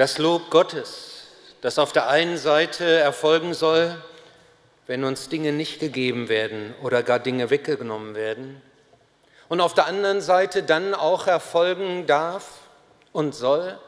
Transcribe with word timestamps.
Das 0.00 0.16
Lob 0.16 0.48
Gottes, 0.48 1.26
das 1.60 1.78
auf 1.78 1.92
der 1.92 2.08
einen 2.08 2.38
Seite 2.38 2.86
erfolgen 2.86 3.52
soll, 3.52 3.94
wenn 4.86 5.04
uns 5.04 5.28
Dinge 5.28 5.52
nicht 5.52 5.78
gegeben 5.78 6.30
werden 6.30 6.74
oder 6.82 7.02
gar 7.02 7.18
Dinge 7.18 7.50
weggenommen 7.50 8.14
werden, 8.14 8.62
und 9.50 9.60
auf 9.60 9.74
der 9.74 9.84
anderen 9.84 10.22
Seite 10.22 10.62
dann 10.62 10.94
auch 10.94 11.26
erfolgen 11.26 12.06
darf 12.06 12.46
und 13.12 13.34
soll, 13.34 13.78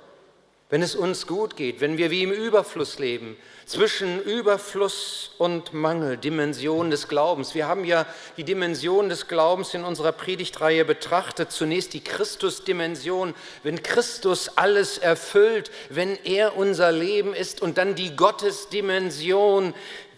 wenn 0.73 0.81
es 0.81 0.95
uns 0.95 1.27
gut 1.27 1.55
geht, 1.57 1.83
wenn 1.83 1.99
wir 1.99 2.11
wie 2.11 2.23
im 2.23 2.33
Überfluss 2.33 2.99
leben, 2.99 3.37
zwischen 3.67 4.23
Überfluss 4.23 5.33
und 5.37 5.75
Mangel, 5.75 6.17
Dimension 6.17 6.91
des 6.91 7.09
Glaubens. 7.09 7.55
Wir 7.55 7.69
haben 7.69 7.85
ja 7.85 8.07
die 8.39 8.45
Dimension 8.45 9.11
des 9.11 9.29
Glaubens 9.29 9.75
in 9.75 9.85
unserer 9.85 10.13
Predigtreihe 10.13 10.87
betrachtet. 10.87 11.53
Zunächst 11.53 11.93
die 11.93 12.03
Christusdimension, 12.03 13.35
wenn 13.63 13.83
Christus 13.83 14.57
alles 14.57 14.97
erfüllt, 14.97 15.71
wenn 15.91 16.17
er 16.25 16.57
unser 16.57 16.91
Leben 16.91 17.35
ist 17.35 17.61
und 17.61 17.77
dann 17.77 17.95
die 17.95 18.17
Gottesdimension, 18.17 19.75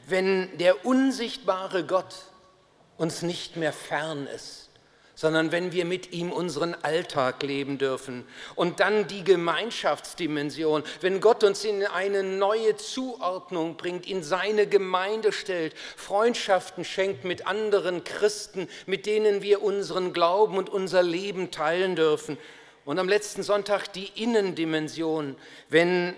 wenn 0.06 0.56
der 0.58 0.86
unsichtbare 0.86 1.82
Gott 1.84 2.14
uns 2.96 3.22
nicht 3.22 3.56
mehr 3.56 3.72
fern 3.72 4.28
ist 4.32 4.63
sondern 5.14 5.52
wenn 5.52 5.72
wir 5.72 5.84
mit 5.84 6.12
ihm 6.12 6.32
unseren 6.32 6.74
Alltag 6.74 7.42
leben 7.42 7.78
dürfen. 7.78 8.26
Und 8.54 8.80
dann 8.80 9.06
die 9.06 9.24
Gemeinschaftsdimension, 9.24 10.82
wenn 11.00 11.20
Gott 11.20 11.44
uns 11.44 11.64
in 11.64 11.84
eine 11.86 12.22
neue 12.22 12.76
Zuordnung 12.76 13.76
bringt, 13.76 14.08
in 14.08 14.22
seine 14.22 14.66
Gemeinde 14.66 15.32
stellt, 15.32 15.74
Freundschaften 15.96 16.84
schenkt 16.84 17.24
mit 17.24 17.46
anderen 17.46 18.04
Christen, 18.04 18.68
mit 18.86 19.06
denen 19.06 19.42
wir 19.42 19.62
unseren 19.62 20.12
Glauben 20.12 20.58
und 20.58 20.68
unser 20.68 21.02
Leben 21.02 21.50
teilen 21.50 21.96
dürfen. 21.96 22.36
Und 22.84 22.98
am 22.98 23.08
letzten 23.08 23.42
Sonntag 23.42 23.92
die 23.92 24.10
Innendimension, 24.14 25.36
wenn 25.70 26.14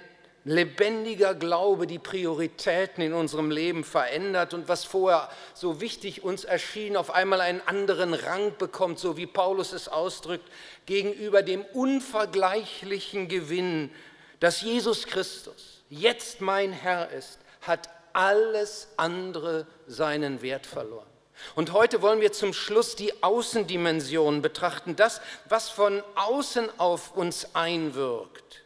lebendiger 0.47 1.35
Glaube 1.35 1.89
die 1.89 1.99
Prioritäten 1.99 3.03
in 3.03 3.13
unserem 3.13 3.51
Leben 3.51 3.83
verändert 3.83 4.55
und 4.55 4.69
was 4.69 4.85
vorher 4.85 5.29
so 5.55 5.81
wichtig 5.81 6.23
uns 6.23 6.45
erschien, 6.45 6.97
auf 6.97 7.11
einmal 7.11 7.41
einen 7.41 7.61
anderen 7.67 8.15
Rang 8.15 8.57
bekommt, 8.57 9.01
so 9.01 9.17
wie 9.17 9.27
Paulus 9.27 9.73
es 9.73 9.89
ausdrückt, 9.89 10.49
gegenüber 10.87 11.43
dem 11.43 11.65
unvergleichlichen 11.73 13.27
Gewinn, 13.27 13.91
dass 14.39 14.61
Jesus 14.61 15.07
Christus 15.09 15.83
jetzt 15.91 16.41
mein 16.41 16.73
Herr 16.73 17.11
ist, 17.11 17.41
hat 17.63 17.91
alles 18.13 18.87
andere 18.97 19.67
seinen 19.89 20.43
Wert 20.43 20.65
verloren. 20.65 21.09
Und 21.57 21.73
heute 21.73 22.03
wollen 22.03 22.21
wir 22.21 22.33
zum 22.33 22.53
Schluss 22.53 22.95
die 22.95 23.21
Außendimension 23.21 24.43
betrachten, 24.43 24.95
das, 24.95 25.21
was 25.49 25.71
von 25.71 26.05
außen 26.15 26.69
auf 26.79 27.17
uns 27.17 27.55
einwirkt, 27.57 28.63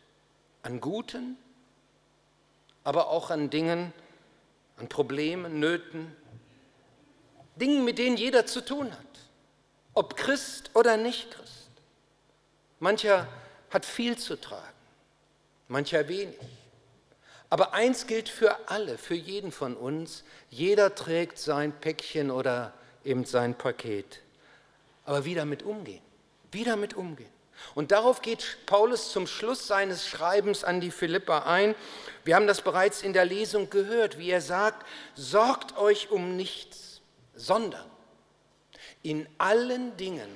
an 0.63 0.81
guten 0.83 1.39
aber 2.85 3.09
auch 3.09 3.31
an 3.31 3.51
Dingen, 3.51 3.93
an 4.77 4.89
Problemen, 4.89 5.61
Nöten, 5.61 6.15
Dingen, 7.57 7.85
mit 7.85 7.99
denen 7.99 8.17
jeder 8.17 8.47
zu 8.47 8.65
tun 8.65 8.91
hat, 8.91 9.07
ob 9.95 10.17
Christ 10.17 10.71
oder 10.75 10.97
nicht 10.97 11.31
Christ. 11.31 11.71
Mancher 12.79 13.27
hat 13.69 13.85
viel 13.85 14.17
zu 14.17 14.41
tragen, 14.41 14.65
mancher 15.69 16.09
wenig. 16.09 16.39
Aber 17.51 17.75
eins 17.75 18.07
gilt 18.07 18.29
für 18.29 18.69
alle, 18.69 18.97
für 18.97 19.15
jeden 19.17 19.51
von 19.51 19.77
uns, 19.77 20.23
jeder 20.51 20.95
trägt 20.95 21.39
sein 21.39 21.73
Päckchen 21.73 22.31
oder 22.31 22.73
eben 23.05 23.25
sein 23.25 23.57
Paket. 23.57 24.21
Aber 25.05 25.25
wie 25.25 25.35
damit 25.35 25.65
umgehen? 25.65 26.03
Wie 26.53 26.65
damit 26.65 26.95
umgehen? 26.95 27.40
Und 27.75 27.93
darauf 27.93 28.23
geht 28.23 28.59
Paulus 28.67 29.13
zum 29.13 29.27
Schluss 29.27 29.67
seines 29.67 30.07
Schreibens 30.07 30.65
an 30.65 30.81
die 30.81 30.91
Philippa 30.91 31.41
ein. 31.41 31.75
Wir 32.25 32.37
haben 32.37 32.47
das 32.47 32.63
bereits 32.63 33.03
in 33.03 33.13
der 33.13 33.25
Lesung 33.25 33.71
gehört, 33.71 34.19
wie 34.19 34.31
er 34.31 34.41
sagt, 34.41 34.87
sorgt 35.15 35.77
euch 35.79 36.11
um 36.11 36.37
nichts, 36.37 37.01
sondern 37.35 37.85
in 39.03 39.27
allen 39.39 39.97
Dingen 39.97 40.29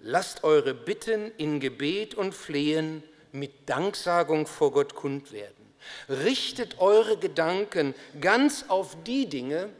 lasst 0.00 0.44
eure 0.44 0.74
Bitten 0.74 1.32
in 1.38 1.60
Gebet 1.60 2.14
und 2.14 2.34
Flehen 2.34 3.02
mit 3.32 3.68
Danksagung 3.68 4.46
vor 4.46 4.72
Gott 4.72 4.94
kund 4.94 5.32
werden. 5.32 5.74
Richtet 6.08 6.80
eure 6.80 7.16
Gedanken 7.16 7.94
ganz 8.20 8.66
auf 8.68 8.96
die 9.04 9.28
Dinge, 9.28 9.70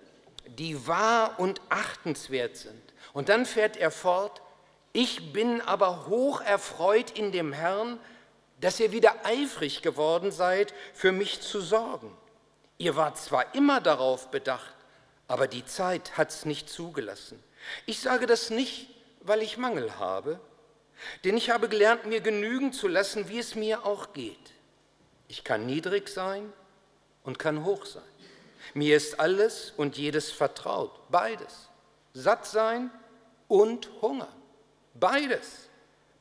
die 0.47 0.87
wahr 0.87 1.39
und 1.39 1.61
achtenswert 1.69 2.57
sind. 2.57 2.83
Und 3.13 3.29
dann 3.29 3.47
fährt 3.47 3.77
er 3.77 3.91
fort, 3.91 4.43
ich 4.95 5.33
bin 5.33 5.61
aber 5.61 6.07
hoch 6.07 6.41
erfreut 6.41 7.11
in 7.19 7.33
dem 7.33 7.53
Herrn, 7.53 7.99
dass 8.61 8.79
ihr 8.79 8.93
wieder 8.93 9.27
eifrig 9.27 9.83
geworden 9.83 10.31
seid, 10.31 10.73
für 10.95 11.11
mich 11.11 11.41
zu 11.41 11.61
sorgen. 11.61 12.17
Ihr 12.79 12.95
wart 12.95 13.19
zwar 13.19 13.57
immer 13.57 13.81
darauf 13.81 14.31
bedacht, 14.31 14.73
aber 15.27 15.49
die 15.49 15.67
Zeit 15.67 16.17
hat 16.17 16.31
es 16.31 16.45
nicht 16.45 16.71
zugelassen. 16.71 17.43
Ich 17.87 17.99
sage 17.99 18.27
das 18.27 18.51
nicht, 18.51 18.89
weil 19.21 19.43
ich 19.43 19.59
Mangel 19.59 19.99
habe, 19.99 20.39
denn 21.25 21.37
ich 21.37 21.51
habe 21.51 21.69
gelernt, 21.69 22.07
mir 22.07 22.21
genügen 22.21 22.73
zu 22.73 22.87
lassen, 22.87 23.29
wie 23.29 23.41
es 23.41 23.57
mir 23.57 23.85
auch 23.85 24.13
geht. 24.13 24.53
Ich 25.27 25.43
kann 25.43 25.67
niedrig 25.67 26.09
sein 26.09 26.53
und 27.25 27.41
kann 27.41 27.65
hoch 27.65 27.85
sein. 27.85 28.03
Mir 28.75 28.97
ist 28.97 29.19
alles 29.19 29.73
und 29.77 29.99
jedes 29.99 30.31
vertraut, 30.31 31.11
beides. 31.11 31.69
Satt 32.13 32.47
sein 32.47 32.93
und 33.49 33.91
Hunger. 34.01 34.29
Beides. 34.95 35.69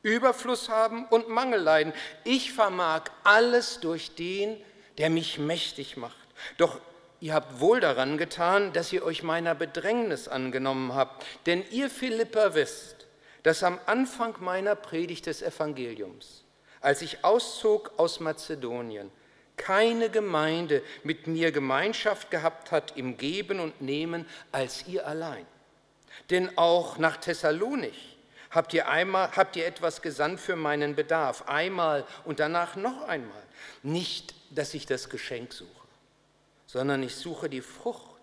Überfluss 0.02 0.68
haben 0.68 1.06
und 1.06 1.28
Mangel 1.28 1.60
leiden. 1.60 1.94
Ich 2.24 2.52
vermag 2.52 3.04
alles 3.24 3.80
durch 3.80 4.14
den, 4.14 4.60
der 4.98 5.08
mich 5.08 5.38
mächtig 5.38 5.96
macht. 5.96 6.16
Doch 6.58 6.78
ihr 7.20 7.32
habt 7.32 7.58
wohl 7.58 7.80
daran 7.80 8.18
getan, 8.18 8.74
dass 8.74 8.92
ihr 8.92 9.02
euch 9.02 9.22
meiner 9.22 9.54
Bedrängnis 9.54 10.28
angenommen 10.28 10.94
habt. 10.94 11.24
Denn 11.46 11.64
ihr 11.70 11.88
Philipper 11.88 12.54
wisst, 12.54 13.06
dass 13.44 13.62
am 13.62 13.80
Anfang 13.86 14.34
meiner 14.40 14.74
Predigt 14.74 15.24
des 15.26 15.40
Evangeliums, 15.40 16.44
als 16.82 17.00
ich 17.00 17.24
auszog 17.24 17.92
aus 17.96 18.20
Mazedonien, 18.20 19.10
keine 19.56 20.10
Gemeinde 20.10 20.82
mit 21.02 21.26
mir 21.26 21.50
Gemeinschaft 21.50 22.30
gehabt 22.30 22.72
hat 22.72 22.96
im 22.96 23.16
Geben 23.16 23.60
und 23.60 23.80
Nehmen 23.80 24.26
als 24.52 24.86
ihr 24.86 25.06
allein. 25.06 25.46
Denn 26.28 26.58
auch 26.58 26.98
nach 26.98 27.16
Thessalonich 27.16 28.13
Habt 28.54 28.72
ihr, 28.72 28.88
einmal, 28.88 29.30
habt 29.34 29.56
ihr 29.56 29.66
etwas 29.66 30.00
gesandt 30.00 30.38
für 30.38 30.54
meinen 30.54 30.94
Bedarf? 30.94 31.48
Einmal 31.48 32.06
und 32.24 32.38
danach 32.38 32.76
noch 32.76 33.02
einmal. 33.08 33.42
Nicht, 33.82 34.32
dass 34.50 34.74
ich 34.74 34.86
das 34.86 35.08
Geschenk 35.08 35.52
suche, 35.52 35.68
sondern 36.66 37.02
ich 37.02 37.16
suche 37.16 37.48
die 37.48 37.62
Frucht, 37.62 38.14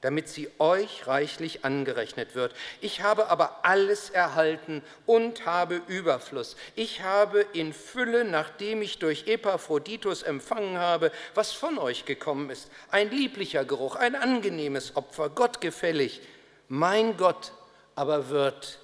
damit 0.00 0.28
sie 0.28 0.48
euch 0.60 1.08
reichlich 1.08 1.64
angerechnet 1.64 2.36
wird. 2.36 2.54
Ich 2.80 3.02
habe 3.02 3.30
aber 3.30 3.64
alles 3.64 4.10
erhalten 4.10 4.82
und 5.06 5.44
habe 5.44 5.82
Überfluss. 5.88 6.54
Ich 6.76 7.02
habe 7.02 7.44
in 7.52 7.72
Fülle, 7.72 8.24
nachdem 8.24 8.82
ich 8.82 9.00
durch 9.00 9.26
Epaphroditus 9.26 10.22
empfangen 10.22 10.78
habe, 10.78 11.10
was 11.34 11.50
von 11.50 11.78
euch 11.78 12.04
gekommen 12.04 12.48
ist. 12.50 12.70
Ein 12.92 13.10
lieblicher 13.10 13.64
Geruch, 13.64 13.96
ein 13.96 14.14
angenehmes 14.14 14.94
Opfer, 14.94 15.30
Gott 15.30 15.60
gefällig. 15.60 16.20
Mein 16.68 17.16
Gott 17.16 17.50
aber 17.96 18.28
wird 18.28 18.78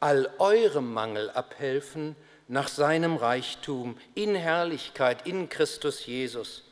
all 0.00 0.28
eurem 0.38 0.92
Mangel 0.92 1.30
abhelfen 1.30 2.16
nach 2.48 2.68
seinem 2.68 3.16
Reichtum 3.16 3.96
in 4.14 4.34
Herrlichkeit 4.34 5.26
in 5.26 5.48
Christus 5.48 6.06
Jesus. 6.06 6.64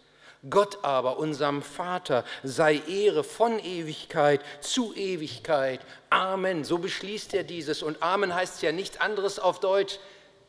Gott 0.48 0.84
aber, 0.84 1.18
unserem 1.18 1.62
Vater, 1.62 2.24
sei 2.42 2.80
Ehre 2.88 3.24
von 3.24 3.58
Ewigkeit 3.58 4.40
zu 4.60 4.94
Ewigkeit. 4.94 5.80
Amen. 6.10 6.64
So 6.64 6.78
beschließt 6.78 7.34
er 7.34 7.42
dieses. 7.42 7.82
Und 7.82 8.02
Amen 8.02 8.34
heißt 8.34 8.62
ja 8.62 8.72
nichts 8.72 9.00
anderes 9.00 9.38
auf 9.38 9.60
Deutsch. 9.60 9.98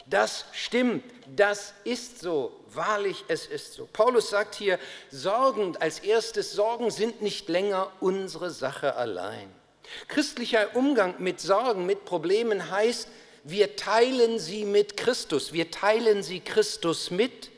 Das 0.06 0.46
stimmt, 0.52 1.04
das 1.36 1.74
ist 1.84 2.20
so. 2.20 2.60
Wahrlich, 2.72 3.26
es 3.28 3.46
ist 3.46 3.74
so. 3.74 3.88
Paulus 3.92 4.30
sagt 4.30 4.56
hier, 4.56 4.80
Sorgen 5.12 5.76
als 5.78 6.00
erstes, 6.00 6.54
Sorgen 6.54 6.92
sind 6.92 7.22
nicht 7.22 7.50
länger 7.50 7.92
unsere 8.00 8.52
Sache 8.52 8.96
allein. 8.96 9.59
Christlicher 10.08 10.76
Umgang 10.76 11.16
mit 11.20 11.40
Sorgen, 11.40 11.86
mit 11.86 12.06
Problemen 12.06 12.70
heißt, 12.70 13.08
wir 13.44 13.76
teilen 13.76 14.40
sie 14.40 14.66
mit 14.66 14.98
Christus, 14.98 15.54
wir 15.54 15.72
teilen 15.72 16.24
sie 16.24 16.40
Christus 16.40 17.10
mit 17.10 17.50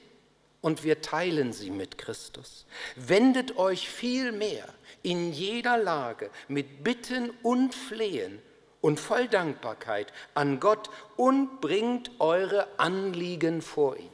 und 0.61 0.83
wir 0.83 1.01
teilen 1.01 1.53
sie 1.53 1.71
mit 1.71 1.97
Christus. 1.97 2.65
Wendet 2.95 3.57
euch 3.57 3.89
vielmehr 3.89 4.65
in 5.03 5.33
jeder 5.33 5.77
Lage 5.77 6.29
mit 6.47 6.83
Bitten 6.83 7.31
und 7.41 7.73
Flehen 7.73 8.41
und 8.81 8.99
voll 8.99 9.27
Dankbarkeit 9.27 10.11
an 10.33 10.59
Gott 10.59 10.89
und 11.15 11.61
bringt 11.61 12.11
eure 12.19 12.67
Anliegen 12.77 13.61
vor 13.61 13.97
ihn. 13.97 14.09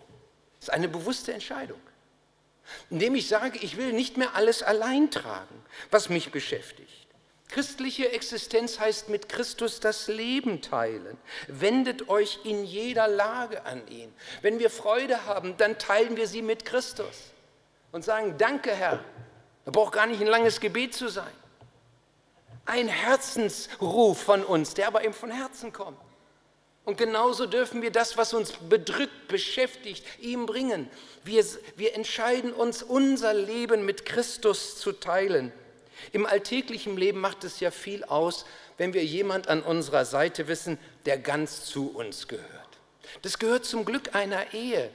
Das 0.59 0.69
ist 0.69 0.73
eine 0.73 0.89
bewusste 0.89 1.33
Entscheidung, 1.33 1.79
indem 2.89 3.15
ich 3.15 3.27
sage, 3.27 3.59
ich 3.61 3.77
will 3.77 3.93
nicht 3.93 4.17
mehr 4.17 4.35
alles 4.35 4.63
allein 4.63 5.11
tragen, 5.11 5.63
was 5.91 6.09
mich 6.09 6.31
beschäftigt. 6.31 7.06
Christliche 7.49 8.11
Existenz 8.11 8.79
heißt 8.79 9.09
mit 9.09 9.29
Christus 9.29 9.79
das 9.79 10.07
Leben 10.07 10.61
teilen. 10.61 11.17
Wendet 11.47 12.09
euch 12.09 12.39
in 12.44 12.65
jeder 12.65 13.07
Lage 13.07 13.65
an 13.65 13.88
ihn. 13.88 14.13
Wenn 14.41 14.59
wir 14.59 14.69
Freude 14.69 15.25
haben, 15.25 15.55
dann 15.57 15.77
teilen 15.77 16.17
wir 16.17 16.27
sie 16.27 16.41
mit 16.41 16.65
Christus 16.65 17.31
und 17.91 18.03
sagen, 18.03 18.35
danke 18.38 18.71
Herr. 18.71 19.03
Da 19.63 19.71
braucht 19.71 19.94
gar 19.94 20.07
nicht 20.07 20.19
ein 20.19 20.27
langes 20.27 20.59
Gebet 20.59 20.94
zu 20.94 21.07
sein. 21.07 21.31
Ein 22.65 22.89
Herzensruf 22.89 24.21
von 24.21 24.43
uns, 24.43 24.73
der 24.73 24.88
aber 24.88 25.05
eben 25.05 25.13
von 25.13 25.31
Herzen 25.31 25.71
kommt. 25.71 26.00
Und 26.83 26.97
genauso 26.97 27.45
dürfen 27.45 27.81
wir 27.81 27.91
das, 27.91 28.17
was 28.17 28.33
uns 28.33 28.53
bedrückt, 28.53 29.27
beschäftigt, 29.27 30.05
ihm 30.19 30.45
bringen. 30.45 30.89
Wir, 31.23 31.45
wir 31.75 31.95
entscheiden 31.95 32.53
uns, 32.53 32.83
unser 32.83 33.33
Leben 33.33 33.85
mit 33.85 34.05
Christus 34.05 34.77
zu 34.77 34.93
teilen. 34.93 35.51
Im 36.11 36.25
alltäglichen 36.25 36.97
Leben 36.97 37.19
macht 37.19 37.44
es 37.44 37.59
ja 37.59 37.71
viel 37.71 38.03
aus, 38.03 38.45
wenn 38.77 38.94
wir 38.94 39.03
jemand 39.03 39.47
an 39.47 39.63
unserer 39.63 40.05
Seite 40.05 40.47
wissen, 40.47 40.77
der 41.05 41.17
ganz 41.17 41.65
zu 41.65 41.89
uns 41.89 42.27
gehört. 42.27 42.47
Das 43.21 43.39
gehört 43.39 43.65
zum 43.65 43.85
Glück 43.85 44.15
einer 44.15 44.53
Ehe. 44.53 44.91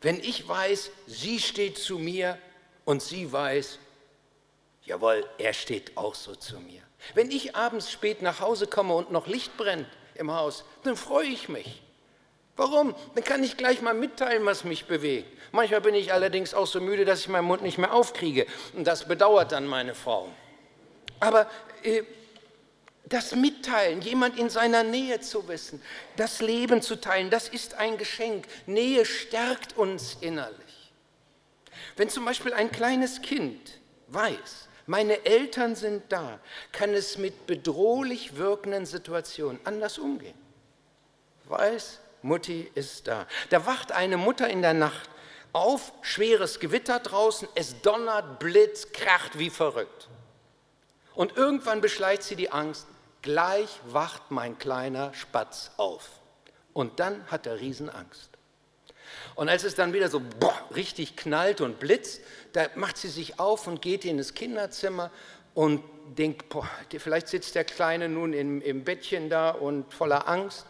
Wenn 0.00 0.20
ich 0.20 0.46
weiß, 0.46 0.90
sie 1.06 1.40
steht 1.40 1.78
zu 1.78 1.98
mir 1.98 2.38
und 2.84 3.02
sie 3.02 3.32
weiß, 3.32 3.78
jawohl, 4.84 5.28
er 5.38 5.52
steht 5.52 5.96
auch 5.96 6.14
so 6.14 6.34
zu 6.34 6.60
mir. 6.60 6.82
Wenn 7.14 7.30
ich 7.30 7.56
abends 7.56 7.90
spät 7.90 8.22
nach 8.22 8.40
Hause 8.40 8.66
komme 8.66 8.94
und 8.94 9.10
noch 9.10 9.26
Licht 9.26 9.56
brennt 9.56 9.88
im 10.14 10.32
Haus, 10.32 10.64
dann 10.84 10.96
freue 10.96 11.26
ich 11.26 11.48
mich. 11.48 11.82
Warum? 12.56 12.94
Dann 13.14 13.24
kann 13.24 13.44
ich 13.44 13.56
gleich 13.56 13.82
mal 13.82 13.94
mitteilen, 13.94 14.44
was 14.46 14.64
mich 14.64 14.86
bewegt. 14.86 15.28
Manchmal 15.52 15.82
bin 15.82 15.94
ich 15.94 16.12
allerdings 16.12 16.54
auch 16.54 16.66
so 16.66 16.80
müde, 16.80 17.04
dass 17.04 17.20
ich 17.20 17.28
meinen 17.28 17.44
Mund 17.44 17.62
nicht 17.62 17.78
mehr 17.78 17.92
aufkriege. 17.92 18.46
Und 18.74 18.86
das 18.86 19.06
bedauert 19.06 19.52
dann 19.52 19.66
meine 19.66 19.94
Frau. 19.94 20.28
Aber 21.20 21.48
äh, 21.82 22.02
das 23.04 23.34
Mitteilen, 23.34 24.00
jemand 24.00 24.38
in 24.38 24.50
seiner 24.50 24.82
Nähe 24.82 25.20
zu 25.20 25.46
wissen, 25.48 25.82
das 26.16 26.40
Leben 26.40 26.82
zu 26.82 27.00
teilen, 27.00 27.30
das 27.30 27.48
ist 27.48 27.74
ein 27.74 27.98
Geschenk. 27.98 28.46
Nähe 28.66 29.04
stärkt 29.04 29.76
uns 29.76 30.16
innerlich. 30.20 30.92
Wenn 31.96 32.08
zum 32.08 32.24
Beispiel 32.24 32.52
ein 32.52 32.70
kleines 32.70 33.22
Kind 33.22 33.78
weiß, 34.08 34.68
meine 34.86 35.24
Eltern 35.24 35.74
sind 35.74 36.04
da, 36.10 36.40
kann 36.72 36.94
es 36.94 37.18
mit 37.18 37.46
bedrohlich 37.46 38.36
wirkenden 38.36 38.86
Situationen 38.86 39.60
anders 39.64 39.98
umgehen. 39.98 40.38
Weiß, 41.44 42.00
Mutti 42.26 42.70
ist 42.74 43.06
da. 43.08 43.26
Da 43.50 43.66
wacht 43.66 43.92
eine 43.92 44.16
Mutter 44.16 44.48
in 44.48 44.62
der 44.62 44.74
Nacht 44.74 45.08
auf, 45.52 45.92
schweres 46.02 46.60
Gewitter 46.60 46.98
draußen, 46.98 47.48
es 47.54 47.80
donnert, 47.80 48.38
blitzt, 48.38 48.92
kracht 48.92 49.38
wie 49.38 49.50
verrückt. 49.50 50.08
Und 51.14 51.36
irgendwann 51.36 51.80
beschleicht 51.80 52.22
sie 52.22 52.36
die 52.36 52.52
Angst, 52.52 52.86
gleich 53.22 53.80
wacht 53.86 54.30
mein 54.30 54.58
kleiner 54.58 55.14
Spatz 55.14 55.70
auf. 55.78 56.10
Und 56.74 57.00
dann 57.00 57.24
hat 57.30 57.46
er 57.46 57.58
Riesenangst. 57.58 58.30
Und 59.34 59.48
als 59.48 59.64
es 59.64 59.74
dann 59.74 59.92
wieder 59.94 60.10
so 60.10 60.20
boah, 60.20 60.54
richtig 60.74 61.16
knallt 61.16 61.60
und 61.60 61.80
blitzt, 61.80 62.20
da 62.52 62.66
macht 62.74 62.98
sie 62.98 63.08
sich 63.08 63.38
auf 63.38 63.66
und 63.66 63.80
geht 63.80 64.04
in 64.04 64.18
das 64.18 64.34
Kinderzimmer 64.34 65.10
und 65.54 65.82
denkt, 66.18 66.50
boah, 66.50 66.68
vielleicht 66.98 67.28
sitzt 67.28 67.54
der 67.54 67.64
Kleine 67.64 68.08
nun 68.08 68.34
im, 68.34 68.60
im 68.60 68.84
Bettchen 68.84 69.30
da 69.30 69.50
und 69.50 69.92
voller 69.92 70.28
Angst. 70.28 70.66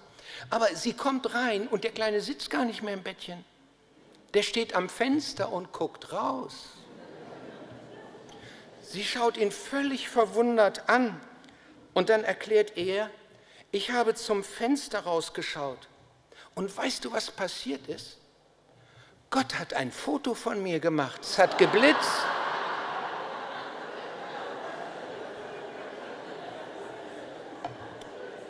Aber 0.51 0.75
sie 0.75 0.93
kommt 0.93 1.35
rein 1.35 1.69
und 1.69 1.85
der 1.85 1.93
Kleine 1.93 2.21
sitzt 2.21 2.51
gar 2.51 2.65
nicht 2.65 2.83
mehr 2.83 2.95
im 2.95 3.03
Bettchen. 3.03 3.45
Der 4.35 4.43
steht 4.43 4.75
am 4.75 4.89
Fenster 4.89 5.53
und 5.53 5.73
guckt 5.73 6.13
raus. 6.13 6.69
Sie 8.83 9.05
schaut 9.05 9.37
ihn 9.37 9.51
völlig 9.51 10.09
verwundert 10.09 10.89
an 10.89 11.21
und 11.95 12.09
dann 12.09 12.23
erklärt 12.23 12.77
er, 12.77 13.11
ich 13.73 13.91
habe 13.91 14.15
zum 14.15 14.45
Fenster 14.45 15.01
rausgeschaut 15.01 15.89
und 16.55 16.75
weißt 16.75 17.05
du, 17.05 17.13
was 17.13 17.31
passiert 17.31 17.89
ist? 17.89 18.19
Gott 19.31 19.59
hat 19.59 19.75
ein 19.75 19.91
Foto 19.91 20.35
von 20.35 20.63
mir 20.63 20.79
gemacht, 20.79 21.21
es 21.23 21.39
hat 21.39 21.59
geblitzt. 21.59 22.27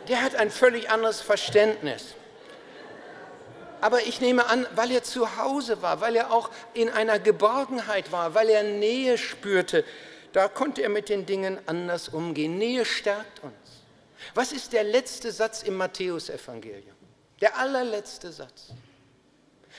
Der 0.07 0.21
hat 0.21 0.35
ein 0.35 0.51
völlig 0.51 0.89
anderes 0.89 1.21
Verständnis. 1.21 2.15
Aber 3.79 4.01
ich 4.03 4.21
nehme 4.21 4.47
an, 4.47 4.65
weil 4.75 4.91
er 4.91 5.03
zu 5.03 5.37
Hause 5.37 5.81
war, 5.81 6.01
weil 6.01 6.15
er 6.15 6.31
auch 6.31 6.49
in 6.73 6.89
einer 6.89 7.19
Geborgenheit 7.19 8.11
war, 8.11 8.33
weil 8.33 8.49
er 8.49 8.63
Nähe 8.63 9.17
spürte, 9.17 9.83
da 10.33 10.47
konnte 10.47 10.81
er 10.81 10.89
mit 10.89 11.09
den 11.09 11.25
Dingen 11.25 11.59
anders 11.67 12.09
umgehen. 12.09 12.57
Nähe 12.57 12.85
stärkt 12.85 13.43
uns. 13.43 13.53
Was 14.33 14.51
ist 14.51 14.73
der 14.73 14.83
letzte 14.83 15.31
Satz 15.31 15.63
im 15.63 15.77
Matthäusevangelium? 15.77 16.95
Der 17.39 17.57
allerletzte 17.57 18.31
Satz. 18.31 18.69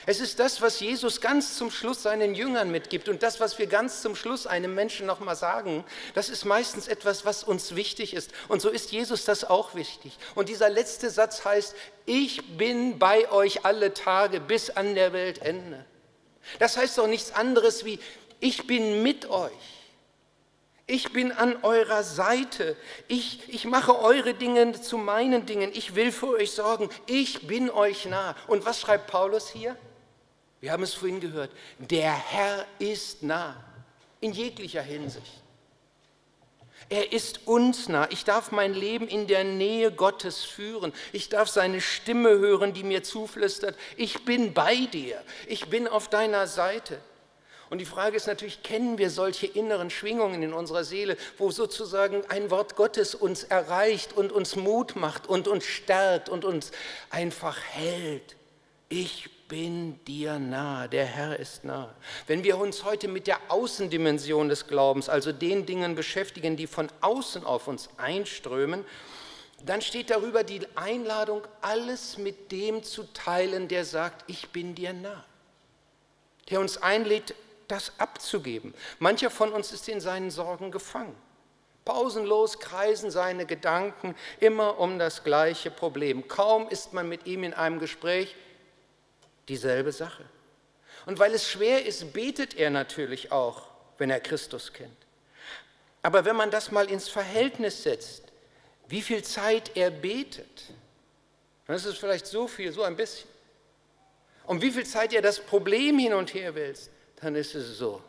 Es 0.05 0.19
ist 0.19 0.39
das, 0.39 0.61
was 0.61 0.79
Jesus 0.79 1.21
ganz 1.21 1.57
zum 1.57 1.71
Schluss 1.71 2.03
seinen 2.03 2.33
Jüngern 2.33 2.71
mitgibt 2.71 3.09
und 3.09 3.21
das, 3.21 3.39
was 3.39 3.59
wir 3.59 3.67
ganz 3.67 4.01
zum 4.01 4.15
Schluss 4.15 4.47
einem 4.47 4.73
Menschen 4.73 5.05
nochmal 5.05 5.35
sagen, 5.35 5.83
das 6.13 6.29
ist 6.29 6.45
meistens 6.45 6.87
etwas, 6.87 7.25
was 7.25 7.43
uns 7.43 7.75
wichtig 7.75 8.13
ist. 8.13 8.31
Und 8.47 8.61
so 8.61 8.69
ist 8.69 8.91
Jesus 8.91 9.25
das 9.25 9.43
auch 9.43 9.75
wichtig. 9.75 10.17
Und 10.35 10.49
dieser 10.49 10.69
letzte 10.69 11.09
Satz 11.09 11.43
heißt, 11.45 11.75
ich 12.05 12.57
bin 12.57 12.97
bei 12.97 13.29
euch 13.31 13.65
alle 13.65 13.93
Tage 13.93 14.39
bis 14.39 14.69
an 14.69 14.95
der 14.95 15.13
Weltende. 15.13 15.85
Das 16.57 16.77
heißt 16.77 16.97
doch 16.97 17.07
nichts 17.07 17.31
anderes 17.33 17.85
wie, 17.85 17.99
ich 18.39 18.65
bin 18.65 19.03
mit 19.03 19.29
euch. 19.29 19.51
Ich 20.87 21.13
bin 21.13 21.31
an 21.31 21.57
eurer 21.61 22.01
Seite. 22.01 22.75
Ich, 23.07 23.47
ich 23.47 23.65
mache 23.65 23.99
eure 23.99 24.33
Dinge 24.33 24.81
zu 24.81 24.97
meinen 24.97 25.45
Dingen. 25.45 25.71
Ich 25.71 25.93
will 25.93 26.11
für 26.11 26.29
euch 26.29 26.51
sorgen. 26.51 26.89
Ich 27.05 27.45
bin 27.45 27.69
euch 27.69 28.05
nah. 28.05 28.35
Und 28.47 28.65
was 28.65 28.79
schreibt 28.79 29.05
Paulus 29.05 29.49
hier? 29.49 29.77
Wir 30.61 30.71
haben 30.71 30.83
es 30.83 30.93
vorhin 30.93 31.19
gehört, 31.19 31.51
der 31.77 32.13
Herr 32.13 32.65
ist 32.79 33.23
nah, 33.23 33.55
in 34.19 34.33
jeglicher 34.33 34.81
Hinsicht. 34.81 35.41
Er 36.89 37.11
ist 37.11 37.47
uns 37.47 37.87
nah. 37.87 38.07
Ich 38.09 38.23
darf 38.23 38.51
mein 38.51 38.73
Leben 38.73 39.07
in 39.07 39.27
der 39.27 39.43
Nähe 39.43 39.91
Gottes 39.91 40.43
führen. 40.43 40.91
Ich 41.11 41.29
darf 41.29 41.47
seine 41.47 41.81
Stimme 41.81 42.29
hören, 42.29 42.73
die 42.73 42.83
mir 42.83 43.03
zuflüstert, 43.03 43.77
ich 43.95 44.25
bin 44.25 44.53
bei 44.53 44.75
dir, 44.87 45.21
ich 45.47 45.67
bin 45.67 45.87
auf 45.87 46.09
deiner 46.09 46.47
Seite. 46.47 46.99
Und 47.69 47.77
die 47.77 47.85
Frage 47.85 48.17
ist 48.17 48.25
natürlich, 48.25 48.63
kennen 48.63 48.97
wir 48.97 49.11
solche 49.11 49.45
inneren 49.45 49.91
Schwingungen 49.91 50.41
in 50.41 50.53
unserer 50.53 50.83
Seele, 50.83 51.17
wo 51.37 51.51
sozusagen 51.51 52.23
ein 52.27 52.49
Wort 52.49 52.75
Gottes 52.75 53.13
uns 53.13 53.43
erreicht 53.43 54.13
und 54.13 54.31
uns 54.31 54.55
Mut 54.55 54.95
macht 54.95 55.27
und 55.27 55.47
uns 55.47 55.65
stärkt 55.65 56.29
und 56.29 56.45
uns 56.45 56.71
einfach 57.11 57.61
hält? 57.61 58.35
Ich 58.87 59.29
bin 59.49 60.01
dir 60.05 60.39
nah, 60.39 60.87
der 60.87 61.05
Herr 61.05 61.37
ist 61.37 61.65
nah. 61.65 61.93
Wenn 62.27 62.45
wir 62.45 62.57
uns 62.57 62.85
heute 62.85 63.09
mit 63.09 63.27
der 63.27 63.39
Außendimension 63.49 64.47
des 64.47 64.67
Glaubens, 64.67 65.09
also 65.09 65.33
den 65.33 65.65
Dingen 65.65 65.95
beschäftigen, 65.95 66.55
die 66.55 66.67
von 66.67 66.87
außen 67.01 67.43
auf 67.43 67.67
uns 67.67 67.89
einströmen, 67.97 68.85
dann 69.65 69.81
steht 69.81 70.11
darüber 70.11 70.45
die 70.45 70.61
Einladung, 70.75 71.41
alles 71.61 72.17
mit 72.17 72.51
dem 72.51 72.83
zu 72.83 73.03
teilen, 73.13 73.67
der 73.67 73.83
sagt, 73.83 74.23
ich 74.27 74.49
bin 74.51 74.75
dir 74.75 74.93
nah. 74.93 75.25
Der 76.49 76.61
uns 76.61 76.77
einlädt, 76.77 77.35
das 77.67 77.91
abzugeben. 77.99 78.73
Mancher 78.99 79.29
von 79.29 79.51
uns 79.51 79.71
ist 79.71 79.89
in 79.89 79.99
seinen 79.99 80.31
Sorgen 80.31 80.71
gefangen. 80.71 81.15
Pausenlos 81.85 82.59
kreisen 82.59 83.09
seine 83.09 83.45
Gedanken 83.45 84.15
immer 84.39 84.79
um 84.79 84.99
das 84.99 85.23
gleiche 85.23 85.71
Problem. 85.71 86.27
Kaum 86.27 86.69
ist 86.69 86.93
man 86.93 87.09
mit 87.09 87.25
ihm 87.25 87.43
in 87.43 87.53
einem 87.53 87.79
Gespräch, 87.79 88.35
dieselbe 89.49 89.91
Sache. 89.91 90.23
Und 91.05 91.19
weil 91.19 91.33
es 91.33 91.49
schwer 91.49 91.85
ist, 91.85 92.13
betet 92.13 92.55
er 92.55 92.69
natürlich 92.69 93.31
auch, 93.31 93.63
wenn 93.97 94.09
er 94.09 94.19
Christus 94.19 94.71
kennt. 94.71 94.95
Aber 96.01 96.23
wenn 96.25 96.35
man 96.35 96.51
das 96.51 96.71
mal 96.71 96.89
ins 96.89 97.09
Verhältnis 97.09 97.83
setzt, 97.83 98.23
wie 98.87 99.01
viel 99.01 99.23
Zeit 99.23 99.75
er 99.75 99.91
betet, 99.91 100.63
dann 101.67 101.75
ist 101.75 101.85
es 101.85 101.97
vielleicht 101.97 102.25
so 102.25 102.47
viel, 102.47 102.71
so 102.71 102.83
ein 102.83 102.95
bisschen. 102.95 103.29
Und 104.45 104.61
wie 104.61 104.71
viel 104.71 104.85
Zeit 104.85 105.13
er 105.13 105.21
das 105.21 105.39
Problem 105.39 105.99
hin 105.99 106.13
und 106.13 106.33
her 106.33 106.55
wälzt, 106.55 106.89
dann 107.21 107.35
ist 107.35 107.53
es 107.53 107.77
so. 107.77 108.01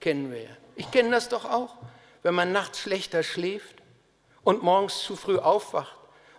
Kennen 0.00 0.32
wir 0.32 0.42
ja. 0.42 0.56
Ich 0.74 0.90
kenne 0.90 1.10
das 1.10 1.28
doch 1.28 1.44
auch, 1.44 1.76
wenn 2.22 2.34
man 2.34 2.52
nachts 2.52 2.80
schlechter 2.80 3.22
schläft 3.22 3.76
und 4.42 4.62
morgens 4.62 5.02
zu 5.02 5.16
früh 5.16 5.38
aufwacht 5.38 5.95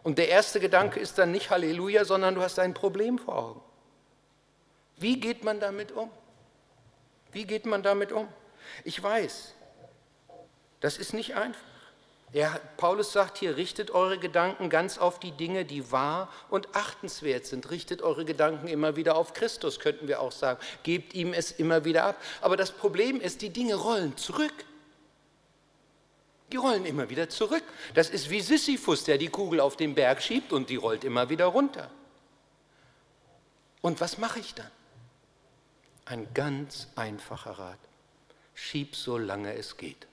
und 0.08 0.18
der 0.18 0.30
erste 0.30 0.62
Gedanke 0.62 1.02
ist 1.02 1.18
dann 1.18 1.32
nicht 1.32 1.50
Halleluja, 1.50 2.06
sondern 2.06 2.34
du 2.34 2.42
hast 2.42 2.60
ein 2.60 2.74
Problem 2.74 3.20
vor 3.20 3.36
Augen. 3.36 3.62
Wie 4.96 5.20
geht 5.20 5.44
man 5.44 5.60
damit 5.60 5.92
um? 5.92 6.10
Wie 7.34 7.44
geht 7.44 7.66
man 7.66 7.84
damit 7.84 8.14
um? 8.14 8.30
Ich 8.86 9.04
weiß, 9.04 9.54
das 10.80 10.98
ist 10.98 11.14
nicht 11.14 11.36
einfach. 11.36 11.60
Er, 12.32 12.62
Paulus 12.78 13.12
sagt 13.12 13.38
hier, 13.38 13.58
richtet 13.58 13.92
eure 13.92 14.18
Gedanken 14.18 14.70
ganz 14.70 14.98
auf 14.98 15.20
die 15.20 15.34
Dinge, 15.34 15.66
die 15.66 15.92
wahr 15.92 16.32
und 16.50 16.74
achtenswert 16.74 17.46
sind. 17.46 17.70
Richtet 17.70 18.02
eure 18.02 18.24
Gedanken 18.24 18.70
immer 18.70 18.96
wieder 18.96 19.18
auf 19.18 19.34
Christus, 19.34 19.78
könnten 19.78 20.08
wir 20.08 20.22
auch 20.22 20.32
sagen. 20.32 20.62
Gebt 20.84 21.16
ihm 21.16 21.34
es 21.34 21.52
immer 21.52 21.84
wieder 21.84 22.06
ab. 22.06 22.22
Aber 22.40 22.56
das 22.56 22.72
Problem 22.72 23.20
ist, 23.20 23.42
die 23.42 23.50
Dinge 23.50 23.76
rollen 23.76 24.16
zurück. 24.16 24.54
Die 26.52 26.58
rollen 26.58 26.86
immer 26.86 27.10
wieder 27.10 27.30
zurück. 27.30 27.64
Das 27.94 28.10
ist 28.10 28.30
wie 28.30 28.42
Sisyphus, 28.42 29.04
der 29.04 29.18
die 29.18 29.28
Kugel 29.28 29.60
auf 29.60 29.76
den 29.76 29.96
Berg 29.96 30.22
schiebt 30.22 30.54
und 30.54 30.70
die 30.70 30.78
rollt 30.78 31.04
immer 31.04 31.30
wieder 31.30 31.46
runter. 31.46 31.90
Und 33.82 34.00
was 34.00 34.18
mache 34.18 34.40
ich 34.40 34.54
dann? 34.54 34.72
Ein 36.06 36.28
ganz 36.34 36.88
einfacher 36.96 37.52
Rat. 37.52 37.80
Schieb 38.54 38.96
so 38.96 39.18
lange 39.18 39.54
es 39.54 39.78
geht. 39.78 40.08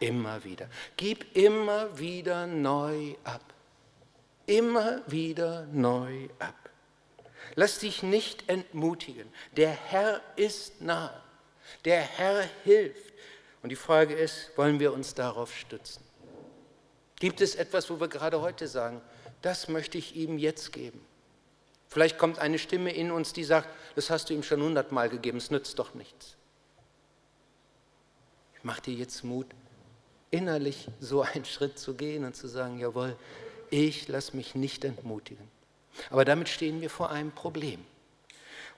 Immer 0.00 0.44
wieder. 0.44 0.68
Gib 0.96 1.36
immer 1.36 1.98
wieder 1.98 2.46
neu 2.46 3.14
ab. 3.22 3.42
Immer 4.46 5.02
wieder 5.06 5.66
neu 5.66 6.28
ab. 6.38 6.70
Lass 7.54 7.78
dich 7.78 8.02
nicht 8.02 8.48
entmutigen. 8.48 9.28
Der 9.56 9.70
Herr 9.70 10.22
ist 10.36 10.80
nah. 10.80 11.22
Der 11.84 12.00
Herr 12.00 12.48
hilft. 12.64 13.09
Und 13.62 13.68
die 13.70 13.76
Frage 13.76 14.14
ist, 14.14 14.50
wollen 14.56 14.80
wir 14.80 14.92
uns 14.92 15.14
darauf 15.14 15.54
stützen? 15.54 16.02
Gibt 17.18 17.40
es 17.40 17.54
etwas, 17.54 17.90
wo 17.90 18.00
wir 18.00 18.08
gerade 18.08 18.40
heute 18.40 18.66
sagen, 18.66 19.02
das 19.42 19.68
möchte 19.68 19.98
ich 19.98 20.16
ihm 20.16 20.38
jetzt 20.38 20.72
geben? 20.72 21.04
Vielleicht 21.88 22.18
kommt 22.18 22.38
eine 22.38 22.58
Stimme 22.58 22.92
in 22.92 23.10
uns, 23.10 23.32
die 23.32 23.44
sagt, 23.44 23.68
das 23.96 24.10
hast 24.10 24.30
du 24.30 24.34
ihm 24.34 24.42
schon 24.42 24.62
hundertmal 24.62 25.08
gegeben, 25.08 25.38
es 25.38 25.50
nützt 25.50 25.78
doch 25.78 25.94
nichts. 25.94 26.36
Ich 28.56 28.64
mache 28.64 28.82
dir 28.82 28.94
jetzt 28.94 29.24
Mut, 29.24 29.46
innerlich 30.30 30.88
so 31.00 31.22
einen 31.22 31.44
Schritt 31.44 31.78
zu 31.78 31.94
gehen 31.94 32.24
und 32.24 32.36
zu 32.36 32.46
sagen, 32.46 32.78
jawohl, 32.78 33.16
ich 33.70 34.08
lasse 34.08 34.36
mich 34.36 34.54
nicht 34.54 34.84
entmutigen. 34.84 35.48
Aber 36.08 36.24
damit 36.24 36.48
stehen 36.48 36.80
wir 36.80 36.90
vor 36.90 37.10
einem 37.10 37.32
Problem 37.32 37.84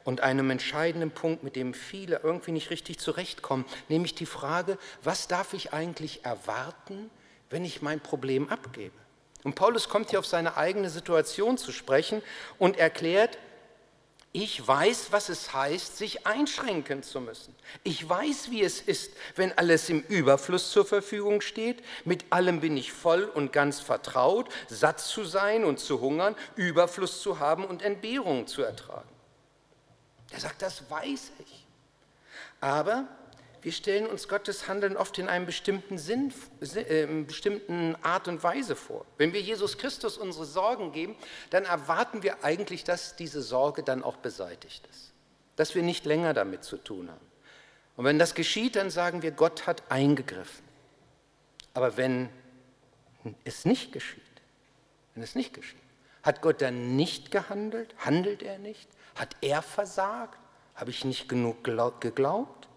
und 0.05 0.21
einem 0.21 0.51
entscheidenden 0.51 1.11
Punkt, 1.11 1.43
mit 1.43 1.57
dem 1.57 1.75
viele 1.75 2.21
irgendwie 2.23 2.53
nicht 2.53 2.71
richtig 2.71 2.99
zurechtkommen, 2.99 3.65
nämlich 3.89 4.15
die 4.15 4.27
Frage, 4.27 4.79
was 5.03 5.29
darf 5.29 5.55
ich 5.55 5.73
eigentlich 5.73 6.25
erwarten, 6.25 7.11
wenn 7.51 7.65
ich 7.65 7.83
mein 7.83 8.01
Problem 8.01 8.49
abgebe? 8.49 8.95
Und 9.45 9.55
Paulus 9.55 9.89
kommt 9.89 10.11
hier 10.11 10.19
auf 10.19 10.27
seine 10.27 10.57
eigene 10.57 10.89
Situation 10.91 11.59
zu 11.59 11.73
sprechen 11.73 12.23
und 12.59 12.79
erklärt, 12.79 13.39
ich 14.35 14.67
weiß, 14.67 15.09
was 15.11 15.29
es 15.29 15.53
heißt, 15.53 15.99
sich 15.99 16.27
einschränken 16.27 17.03
zu 17.03 17.21
müssen. 17.21 17.55
Ich 17.85 18.09
weiß, 18.09 18.51
wie 18.51 18.63
es 18.63 18.81
ist, 18.81 19.13
wenn 19.37 19.57
alles 19.59 19.91
im 19.91 20.01
Überfluss 20.01 20.71
zur 20.71 20.87
Verfügung 20.87 21.43
steht. 21.43 21.83
Mit 22.07 22.25
allem 22.31 22.61
bin 22.61 22.79
ich 22.79 22.93
voll 22.93 23.25
und 23.25 23.53
ganz 23.53 23.81
vertraut, 23.81 24.49
satt 24.69 25.01
zu 25.01 25.25
sein 25.25 25.65
und 25.65 25.81
zu 25.81 26.01
hungern, 26.01 26.35
Überfluss 26.57 27.21
zu 27.21 27.41
haben 27.41 27.67
und 27.67 27.83
Entbehrungen 27.83 28.47
zu 28.47 28.63
ertragen. 28.63 29.12
Er 30.33 30.41
sagt, 30.41 30.63
das 30.63 30.91
weiß 30.91 31.33
ich. 31.39 31.67
Aber 32.61 33.07
wir 33.63 33.73
stellen 33.73 34.07
uns 34.07 34.27
Gottes 34.27 34.67
Handeln 34.67 34.97
oft 34.97 35.19
in 35.19 35.29
einem 35.29 35.47
bestimmten 35.47 35.97
Sinn, 35.97 36.33
äh, 36.75 37.07
bestimmten 37.25 37.97
Art 38.03 38.27
und 38.27 38.43
Weise 38.43 38.75
vor. 38.75 39.07
Wenn 39.19 39.33
wir 39.33 39.41
Jesus 39.41 39.79
Christus 39.79 40.19
unsere 40.19 40.45
Sorgen 40.45 40.91
geben, 40.91 41.15
dann 41.51 41.65
erwarten 41.65 42.25
wir 42.25 42.45
eigentlich, 42.45 42.83
dass 42.83 43.15
diese 43.15 43.41
Sorge 43.41 43.85
dann 43.85 44.03
auch 44.03 44.17
beseitigt 44.17 44.87
ist, 44.91 45.13
dass 45.55 45.77
wir 45.77 45.83
nicht 45.83 46.05
länger 46.07 46.35
damit 46.35 46.65
zu 46.65 46.77
tun 46.77 47.09
haben. 47.09 47.27
Und 47.97 48.05
wenn 48.05 48.19
das 48.19 48.35
geschieht, 48.35 48.75
dann 48.75 48.91
sagen 48.91 49.23
wir, 49.23 49.31
Gott 49.31 49.67
hat 49.67 49.85
eingegriffen. 49.91 50.65
Aber 51.75 51.97
wenn 51.97 52.31
es 53.45 53.65
nicht 53.65 53.93
geschieht, 53.93 54.23
wenn 55.15 55.23
es 55.23 55.37
nicht 55.37 55.55
geschieht, 55.55 55.79
hat 56.23 56.43
Gott 56.43 56.63
dann 56.63 56.97
nicht 56.97 57.31
gehandelt? 57.31 57.95
Handelt 57.99 58.43
er 58.43 58.59
nicht? 58.59 58.89
Hat 59.15 59.37
er 59.41 59.63
versagt? 59.63 60.39
Habe 60.75 60.91
ich 60.91 61.05
nicht 61.05 61.29
genug 61.29 61.65
geglaubt? 61.65 62.69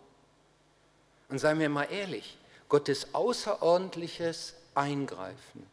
Und 1.29 1.39
seien 1.39 1.59
wir 1.59 1.69
mal 1.69 1.85
ehrlich, 1.85 2.37
Gottes 2.69 3.13
außerordentliches 3.13 4.55
Eingreifen 4.73 5.65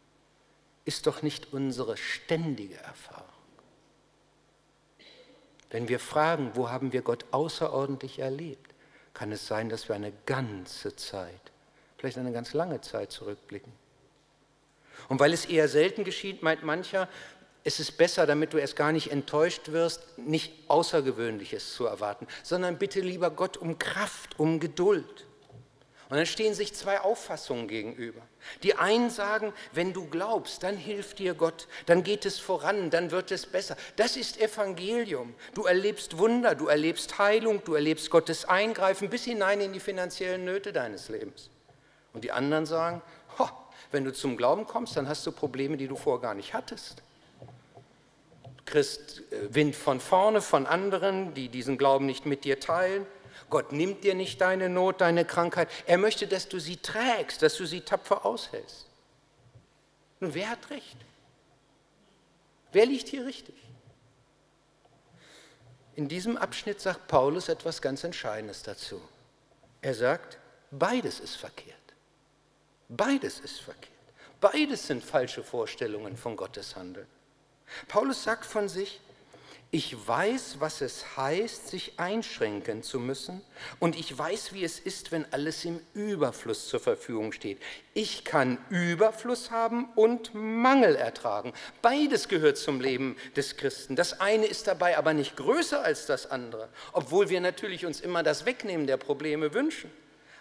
ist 0.85 1.07
doch 1.07 1.23
nicht 1.23 1.53
unsere 1.53 1.97
ständige 1.97 2.77
Erfahrung. 2.77 3.27
Wenn 5.71 5.89
wir 5.89 5.99
fragen, 5.99 6.53
wo 6.55 6.69
haben 6.69 6.93
wir 6.93 7.03
Gott 7.03 7.25
außerordentlich 7.31 8.19
erlebt, 8.19 8.75
kann 9.15 9.33
es 9.33 9.47
sein, 9.47 9.69
dass 9.69 9.89
wir 9.89 9.97
eine 9.97 10.13
ganze 10.27 10.95
Zeit, 10.97 11.53
vielleicht 11.97 12.19
eine 12.19 12.33
ganz 12.33 12.53
lange 12.53 12.81
Zeit 12.81 13.11
zurückblicken. 13.11 13.73
Und 15.09 15.21
weil 15.21 15.33
es 15.33 15.47
eher 15.47 15.69
selten 15.69 16.05
geschieht, 16.05 16.43
meint 16.43 16.63
mancher, 16.63 17.09
es 17.65 17.79
ist 17.79 17.97
besser, 17.97 18.27
damit 18.27 18.53
du 18.53 18.59
erst 18.59 18.77
gar 18.77 18.93
nicht 18.93 19.11
enttäuscht 19.13 19.71
wirst, 19.71 20.19
nicht 20.19 20.53
Außergewöhnliches 20.69 21.75
zu 21.75 21.87
erwarten, 21.87 22.27
sondern 22.43 22.79
bitte 22.79 23.01
lieber 23.01 23.31
Gott 23.31 23.57
um 23.57 23.79
Kraft, 23.79 24.39
um 24.39 24.59
Geduld. 24.59 25.27
Und 26.13 26.19
dann 26.19 26.27
stehen 26.27 26.53
sich 26.53 26.75
zwei 26.75 27.01
Auffassungen 27.01 27.69
gegenüber. 27.69 28.21
Die 28.63 28.75
einen 28.75 29.09
sagen, 29.09 29.55
wenn 29.73 29.95
du 29.95 30.07
glaubst, 30.09 30.63
dann 30.63 30.77
hilft 30.77 31.21
dir 31.21 31.33
Gott, 31.33 31.69
dann 31.87 32.03
geht 32.03 32.27
es 32.27 32.39
voran, 32.39 32.91
dann 32.91 33.11
wird 33.11 33.31
es 33.31 33.47
besser. 33.47 33.79
Das 33.97 34.19
ist 34.19 34.39
Evangelium. 34.39 35.35
Du 35.55 35.65
erlebst 35.65 36.19
Wunder, 36.19 36.55
du 36.55 36.67
erlebst 36.67 37.17
Heilung, 37.17 37.65
du 37.65 37.73
erlebst 37.73 38.11
Gottes 38.11 38.45
Eingreifen 38.45 39.09
bis 39.09 39.25
hinein 39.25 39.63
in 39.63 39.73
die 39.73 39.81
finanziellen 39.81 40.45
Nöte 40.45 40.75
deines 40.75 41.09
Lebens. 41.09 41.49
Und 42.13 42.25
die 42.25 42.33
anderen 42.33 42.67
sagen, 42.67 43.01
ho, 43.39 43.49
wenn 43.91 44.05
du 44.05 44.13
zum 44.13 44.37
Glauben 44.37 44.67
kommst, 44.67 44.95
dann 44.99 45.09
hast 45.09 45.27
du 45.27 45.33
Probleme, 45.33 45.79
die 45.79 45.89
du 45.89 45.97
vorher 45.97 46.21
gar 46.21 46.35
nicht 46.35 46.53
hattest. 46.53 47.03
Kriegst 48.73 49.21
äh, 49.31 49.55
Wind 49.55 49.77
von 49.77 50.01
vorne, 50.01 50.41
von 50.41 50.67
anderen, 50.67 51.35
die 51.35 51.49
diesen 51.49 51.77
Glauben 51.77 52.07
nicht 52.07 52.25
mit 52.25 52.45
dir 52.45 52.59
teilen. 52.59 53.07
Gott 53.51 53.71
nimmt 53.73 54.03
dir 54.03 54.15
nicht 54.15 54.41
deine 54.41 54.71
Not, 54.71 55.03
deine 55.03 55.27
Krankheit. 55.27 55.69
Er 55.87 55.99
möchte, 55.99 56.27
dass 56.27 56.49
du 56.49 56.59
sie 56.59 56.79
trägst, 56.79 57.43
dass 57.43 57.57
du 57.57 57.67
sie 57.67 57.83
tapfer 57.83 58.25
aushältst. 58.25 58.87
Nun, 60.21 60.33
wer 60.33 60.49
hat 60.49 60.71
recht? 60.71 60.97
Wer 62.73 62.87
liegt 62.87 63.09
hier 63.09 63.27
richtig? 63.27 63.57
In 65.95 66.09
diesem 66.09 66.39
Abschnitt 66.39 66.81
sagt 66.81 67.09
Paulus 67.09 67.51
etwas 67.51 67.83
ganz 67.83 68.03
Entscheidendes 68.05 68.63
dazu. 68.63 69.03
Er 69.83 69.95
sagt, 69.95 70.39
beides 70.71 71.21
ist 71.21 71.37
verkehrt. 71.37 71.77
Beides 72.89 73.41
ist 73.41 73.61
verkehrt. 73.61 73.93
Beides 74.41 74.87
sind 74.87 75.05
falsche 75.05 75.45
Vorstellungen 75.45 76.17
von 76.17 76.37
Gottes 76.37 76.75
Handeln. 76.75 77.07
Paulus 77.89 78.23
sagt 78.23 78.45
von 78.45 78.69
sich, 78.69 79.01
ich 79.75 79.97
weiß, 80.07 80.57
was 80.59 80.83
es 80.83 81.17
heißt, 81.17 81.69
sich 81.69 81.99
einschränken 81.99 82.83
zu 82.83 83.01
müssen 83.01 83.41
und 83.81 83.99
ich 83.99 84.17
weiß, 84.17 84.53
wie 84.53 84.65
es 84.65 84.79
ist, 84.79 85.13
wenn 85.13 85.25
alles 85.33 85.65
im 85.65 85.81
Überfluss 85.95 86.69
zur 86.69 86.79
Verfügung 86.79 87.33
steht. 87.33 87.59
Ich 87.95 88.27
kann 88.27 88.59
Überfluss 88.69 89.51
haben 89.51 89.89
und 89.95 90.35
Mangel 90.35 90.95
ertragen. 90.95 91.55
Beides 91.81 92.29
gehört 92.29 92.59
zum 92.59 92.83
Leben 92.83 93.17
des 93.35 93.57
Christen. 93.57 93.97
Das 93.97 94.21
eine 94.21 94.45
ist 94.45 94.67
dabei 94.67 94.99
aber 94.99 95.15
nicht 95.15 95.37
größer 95.37 95.83
als 95.83 96.05
das 96.05 96.31
andere, 96.31 96.69
obwohl 96.93 97.31
wir 97.31 97.41
natürlich 97.41 97.87
uns 97.87 98.03
immer 98.03 98.23
das 98.23 98.45
Wegnehmen 98.45 98.87
der 98.87 98.99
Probleme 98.99 99.55
wünschen. 99.55 99.91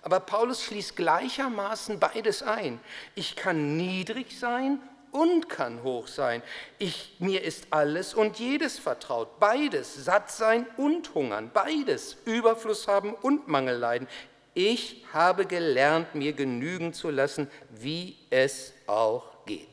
Aber 0.02 0.20
Paulus 0.20 0.62
schließt 0.62 0.98
gleichermaßen 0.98 2.02
beides 2.02 2.44
ein. 2.44 2.82
Ich 3.16 3.38
kann 3.38 3.78
niedrig 3.78 4.38
sein 4.38 4.82
und 5.12 5.50
kann 5.50 5.84
hoch 5.84 6.08
sein. 6.08 6.42
Ich, 6.80 7.16
mir 7.20 7.44
ist 7.44 7.68
alles 7.70 8.14
und 8.14 8.40
jedes 8.40 8.80
vertraut. 8.80 9.40
Beides, 9.40 10.06
satt 10.06 10.32
sein 10.32 10.66
und 10.78 11.14
hungern. 11.14 11.52
Beides, 11.54 12.18
Überfluss 12.26 12.88
haben 12.88 13.14
und 13.14 13.48
Mangel 13.48 13.78
leiden. 13.78 14.08
Ich 14.54 15.06
habe 15.14 15.46
gelernt, 15.46 16.14
mir 16.16 16.34
genügen 16.34 16.94
zu 16.94 17.10
lassen, 17.10 17.50
wie 17.70 18.18
es 18.30 18.74
auch 18.88 19.46
geht. 19.46 19.70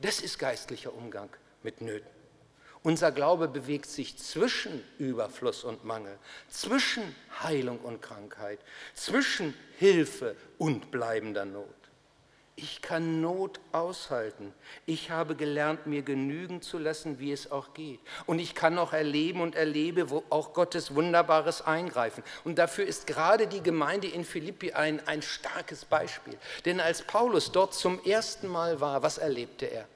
Das 0.00 0.20
ist 0.20 0.38
geistlicher 0.38 0.92
Umgang 0.94 1.30
mit 1.62 1.80
Nöten. 1.80 2.10
Unser 2.82 3.10
Glaube 3.10 3.48
bewegt 3.48 3.86
sich 3.86 4.16
zwischen 4.16 4.84
Überfluss 4.98 5.64
und 5.64 5.84
Mangel, 5.84 6.18
zwischen 6.48 7.02
Heilung 7.42 7.80
und 7.80 8.00
Krankheit, 8.00 8.60
zwischen 8.94 9.54
Hilfe 9.78 10.36
und 10.58 10.92
bleibender 10.92 11.44
Not. 11.44 11.66
Ich 12.58 12.80
kann 12.80 13.20
Not 13.20 13.60
aushalten. 13.72 14.54
Ich 14.86 15.10
habe 15.10 15.36
gelernt, 15.36 15.86
mir 15.86 16.00
genügen 16.00 16.62
zu 16.62 16.78
lassen, 16.78 17.18
wie 17.18 17.30
es 17.30 17.52
auch 17.52 17.74
geht. 17.74 18.00
Und 18.24 18.38
ich 18.38 18.54
kann 18.54 18.78
auch 18.78 18.94
erleben 18.94 19.42
und 19.42 19.54
erlebe 19.54 20.06
auch 20.30 20.54
Gottes 20.54 20.94
wunderbares 20.94 21.60
Eingreifen. 21.60 22.24
Und 22.44 22.58
dafür 22.58 22.86
ist 22.86 23.06
gerade 23.06 23.46
die 23.46 23.62
Gemeinde 23.62 24.08
in 24.08 24.24
Philippi 24.24 24.72
ein, 24.72 25.06
ein 25.06 25.20
starkes 25.20 25.84
Beispiel. 25.84 26.38
Denn 26.64 26.80
als 26.80 27.02
Paulus 27.02 27.52
dort 27.52 27.74
zum 27.74 28.02
ersten 28.04 28.48
Mal 28.48 28.80
war, 28.80 29.02
was 29.02 29.18
erlebte 29.18 29.66
er? 29.66 29.86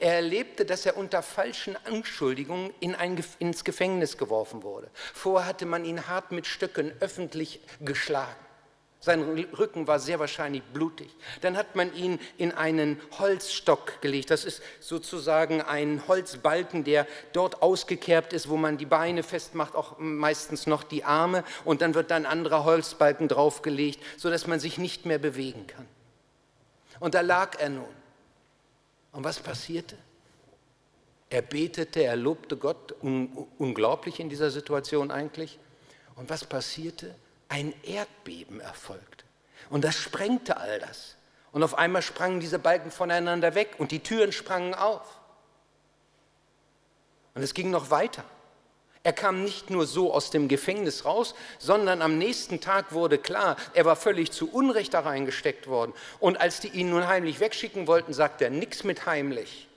Er 0.00 0.14
erlebte, 0.14 0.64
dass 0.64 0.84
er 0.84 0.96
unter 0.96 1.22
falschen 1.22 1.76
Anschuldigungen 1.86 2.74
in 2.80 2.96
ein, 2.96 3.22
ins 3.38 3.62
Gefängnis 3.62 4.18
geworfen 4.18 4.64
wurde. 4.64 4.90
Vorher 5.14 5.46
hatte 5.46 5.66
man 5.66 5.84
ihn 5.84 6.08
hart 6.08 6.32
mit 6.32 6.48
Stöcken 6.48 6.92
öffentlich 6.98 7.60
geschlagen. 7.80 8.34
Sein 9.04 9.22
Rücken 9.58 9.88
war 9.88 9.98
sehr 9.98 10.20
wahrscheinlich 10.20 10.62
blutig. 10.62 11.10
Dann 11.40 11.56
hat 11.56 11.74
man 11.74 11.92
ihn 11.92 12.20
in 12.38 12.52
einen 12.52 13.00
Holzstock 13.18 14.00
gelegt. 14.00 14.30
Das 14.30 14.44
ist 14.44 14.62
sozusagen 14.78 15.60
ein 15.60 16.06
Holzbalken, 16.06 16.84
der 16.84 17.08
dort 17.32 17.62
ausgekerbt 17.62 18.32
ist, 18.32 18.48
wo 18.48 18.56
man 18.56 18.78
die 18.78 18.86
Beine 18.86 19.24
festmacht, 19.24 19.74
auch 19.74 19.98
meistens 19.98 20.68
noch 20.68 20.84
die 20.84 21.02
Arme. 21.02 21.42
Und 21.64 21.82
dann 21.82 21.94
wird 21.94 22.12
dann 22.12 22.26
ein 22.26 22.30
anderer 22.30 22.62
Holzbalken 22.62 23.26
draufgelegt, 23.26 24.00
sodass 24.16 24.46
man 24.46 24.60
sich 24.60 24.78
nicht 24.78 25.04
mehr 25.04 25.18
bewegen 25.18 25.66
kann. 25.66 25.88
Und 27.00 27.16
da 27.16 27.22
lag 27.22 27.58
er 27.58 27.70
nun. 27.70 27.84
Und 29.10 29.24
was 29.24 29.40
passierte? 29.40 29.98
Er 31.28 31.42
betete, 31.42 32.04
er 32.04 32.14
lobte 32.14 32.56
Gott, 32.56 32.94
un 33.02 33.48
unglaublich 33.58 34.20
in 34.20 34.28
dieser 34.28 34.52
Situation 34.52 35.10
eigentlich. 35.10 35.58
Und 36.14 36.30
was 36.30 36.44
passierte? 36.44 37.16
Ein 37.52 37.74
Erdbeben 37.82 38.60
erfolgte. 38.60 39.26
Und 39.68 39.84
das 39.84 39.94
sprengte 39.94 40.56
all 40.56 40.80
das. 40.80 41.16
Und 41.52 41.62
auf 41.62 41.76
einmal 41.76 42.00
sprangen 42.00 42.40
diese 42.40 42.58
Balken 42.58 42.90
voneinander 42.90 43.54
weg 43.54 43.74
und 43.76 43.90
die 43.90 44.00
Türen 44.00 44.32
sprangen 44.32 44.74
auf. 44.74 45.20
Und 47.34 47.42
es 47.42 47.52
ging 47.52 47.70
noch 47.70 47.90
weiter. 47.90 48.24
Er 49.02 49.12
kam 49.12 49.44
nicht 49.44 49.68
nur 49.68 49.86
so 49.86 50.14
aus 50.14 50.30
dem 50.30 50.48
Gefängnis 50.48 51.04
raus, 51.04 51.34
sondern 51.58 52.00
am 52.00 52.16
nächsten 52.16 52.62
Tag 52.62 52.92
wurde 52.92 53.18
klar, 53.18 53.56
er 53.74 53.84
war 53.84 53.96
völlig 53.96 54.32
zu 54.32 54.50
Unrecht 54.50 54.94
da 54.94 55.00
reingesteckt 55.00 55.66
worden. 55.66 55.92
Und 56.20 56.40
als 56.40 56.60
die 56.60 56.68
ihn 56.68 56.88
nun 56.88 57.06
heimlich 57.06 57.38
wegschicken 57.38 57.86
wollten, 57.86 58.14
sagte 58.14 58.44
er, 58.44 58.50
nichts 58.50 58.82
mit 58.82 59.04
heimlich. 59.04 59.68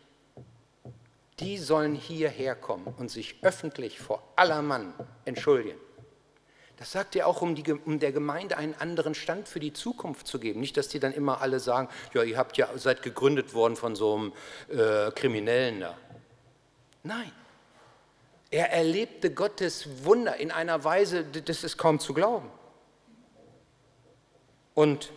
Die 1.42 1.58
sollen 1.58 1.96
hierher 1.96 2.56
kommen 2.56 2.96
und 2.98 3.12
sich 3.12 3.36
öffentlich 3.42 4.00
vor 4.00 4.24
aller 4.38 4.62
Mann 4.62 4.94
entschuldigen. 5.26 5.78
Das 6.78 6.92
sagt 6.92 7.16
er 7.16 7.28
auch, 7.28 7.42
um, 7.42 7.56
die, 7.56 7.72
um, 7.72 8.00
der 8.00 8.12
Gemeinde 8.12 8.58
einen 8.58 8.74
anderen 8.76 9.16
Stand 9.16 9.48
für 9.48 9.60
die 9.60 9.72
Zukunft 9.72 10.28
zu 10.28 10.40
geben. 10.40 10.60
Nicht, 10.60 10.76
dass 10.76 10.90
die 10.90 11.00
dann 11.00 11.14
immer 11.14 11.42
alle 11.42 11.60
sagen, 11.60 11.88
ja, 12.14 12.24
ihr 12.24 12.38
habt 12.38 12.58
ja, 12.58 12.70
seid 12.78 13.02
gegründet 13.02 13.54
worden 13.54 13.76
von 13.76 13.96
so 13.96 14.16
einem 14.16 14.34
äh, 14.70 15.12
Kriminellen 15.12 15.80
da. 15.80 15.98
Nein. 17.04 17.32
Er 18.52 18.72
erlebte 18.72 19.34
Gottes 19.34 20.04
Wunder 20.04 20.36
in 20.38 20.52
einer 20.52 20.84
Weise, 20.84 21.24
das 21.24 21.64
ist 21.64 21.78
kaum 21.78 22.00
zu 22.00 22.14
glauben. 22.14 22.50
Und, 24.74 25.12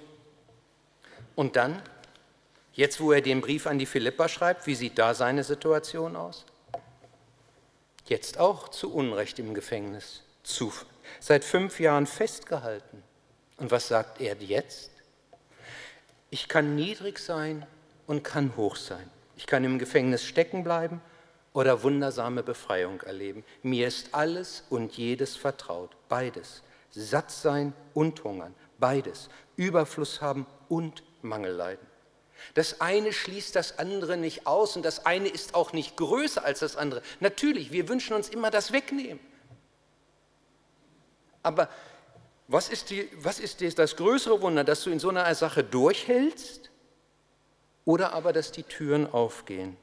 und 1.35 1.57
dann, 1.57 1.83
jetzt 2.73 3.01
wo 3.01 3.13
er 3.13 3.21
den 3.21 3.41
Brief 3.41 3.67
an 3.67 3.79
die 3.79 3.87
Philippa 3.87 4.29
schreibt, 4.29 4.67
wie 4.67 4.75
sieht 4.75 4.99
da 4.99 5.15
seine 5.15 5.45
Situation 5.45 6.17
aus? 6.17 6.47
Jetzt 8.07 8.39
auch 8.39 8.69
zu 8.69 8.93
Unrecht 8.93 9.39
im 9.39 9.53
Gefängnis, 9.53 10.23
zu, 10.43 10.73
seit 11.21 11.45
fünf 11.45 11.81
Jahren 11.81 12.07
festgehalten. 12.07 13.03
Und 13.57 13.71
was 13.71 13.89
sagt 13.89 14.21
er 14.21 14.37
jetzt? 14.37 14.91
Ich 16.31 16.49
kann 16.49 16.75
niedrig 16.75 17.19
sein 17.19 17.67
und 18.07 18.23
kann 18.23 18.57
hoch 18.57 18.77
sein. 18.77 19.11
Ich 19.37 19.47
kann 19.47 19.65
im 19.65 19.79
Gefängnis 19.79 20.25
stecken 20.25 20.65
bleiben 20.65 21.01
oder 21.53 21.83
wundersame 21.83 22.43
Befreiung 22.43 23.01
erleben. 23.03 23.45
Mir 23.63 23.89
ist 23.89 24.15
alles 24.15 24.65
und 24.69 24.97
jedes 24.97 25.37
vertraut, 25.37 25.97
beides. 26.09 26.63
Satt 26.91 27.31
sein 27.31 27.73
und 27.95 28.23
hungern, 28.25 28.55
beides. 28.79 29.29
Überfluss 29.57 30.21
haben 30.21 30.47
und 30.69 31.03
Mangel 31.23 31.53
leiden. 31.53 31.87
Das 32.55 32.81
eine 32.81 33.13
schließt 33.13 33.57
das 33.57 33.79
andere 33.79 34.17
nicht 34.17 34.47
aus 34.47 34.77
und 34.77 34.85
das 34.85 35.07
eine 35.07 35.29
ist 35.29 35.55
auch 35.55 35.73
nicht 35.73 35.97
größer 35.97 36.45
als 36.45 36.61
das 36.61 36.77
andere. 36.77 37.03
Natürlich, 37.21 37.73
wir 37.73 37.89
wünschen 37.89 38.15
uns 38.15 38.29
immer 38.29 38.51
das 38.51 38.73
Wegnehmen. 38.73 39.21
Aber 41.43 41.69
was 42.47 42.69
ist, 42.69 42.91
die, 42.91 43.09
was 43.17 43.41
ist 43.41 43.79
das 43.79 43.97
größere 43.97 44.41
Wunder, 44.41 44.65
dass 44.65 44.83
du 44.83 44.91
in 44.91 44.99
so 44.99 45.11
einer 45.11 45.35
Sache 45.35 45.63
durchhältst 45.63 46.71
oder 47.85 48.13
aber, 48.13 48.33
dass 48.33 48.53
die 48.53 48.63
Türen 48.63 49.07
aufgehen? 49.13 49.77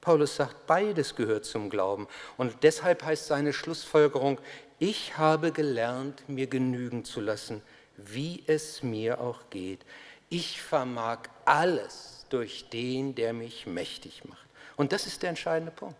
Paulus 0.00 0.36
sagt, 0.36 0.66
beides 0.66 1.16
gehört 1.16 1.44
zum 1.44 1.68
Glauben. 1.68 2.06
Und 2.36 2.62
deshalb 2.62 3.02
heißt 3.02 3.26
seine 3.26 3.52
Schlussfolgerung, 3.52 4.40
ich 4.78 5.18
habe 5.18 5.52
gelernt, 5.52 6.28
mir 6.28 6.46
genügen 6.46 7.04
zu 7.04 7.20
lassen, 7.20 7.62
wie 7.96 8.44
es 8.46 8.82
mir 8.82 9.20
auch 9.20 9.50
geht. 9.50 9.80
Ich 10.28 10.62
vermag 10.62 11.20
alles 11.44 12.26
durch 12.28 12.68
den, 12.68 13.14
der 13.14 13.32
mich 13.32 13.66
mächtig 13.66 14.24
macht. 14.24 14.46
Und 14.76 14.92
das 14.92 15.06
ist 15.06 15.22
der 15.22 15.30
entscheidende 15.30 15.72
Punkt. 15.72 15.96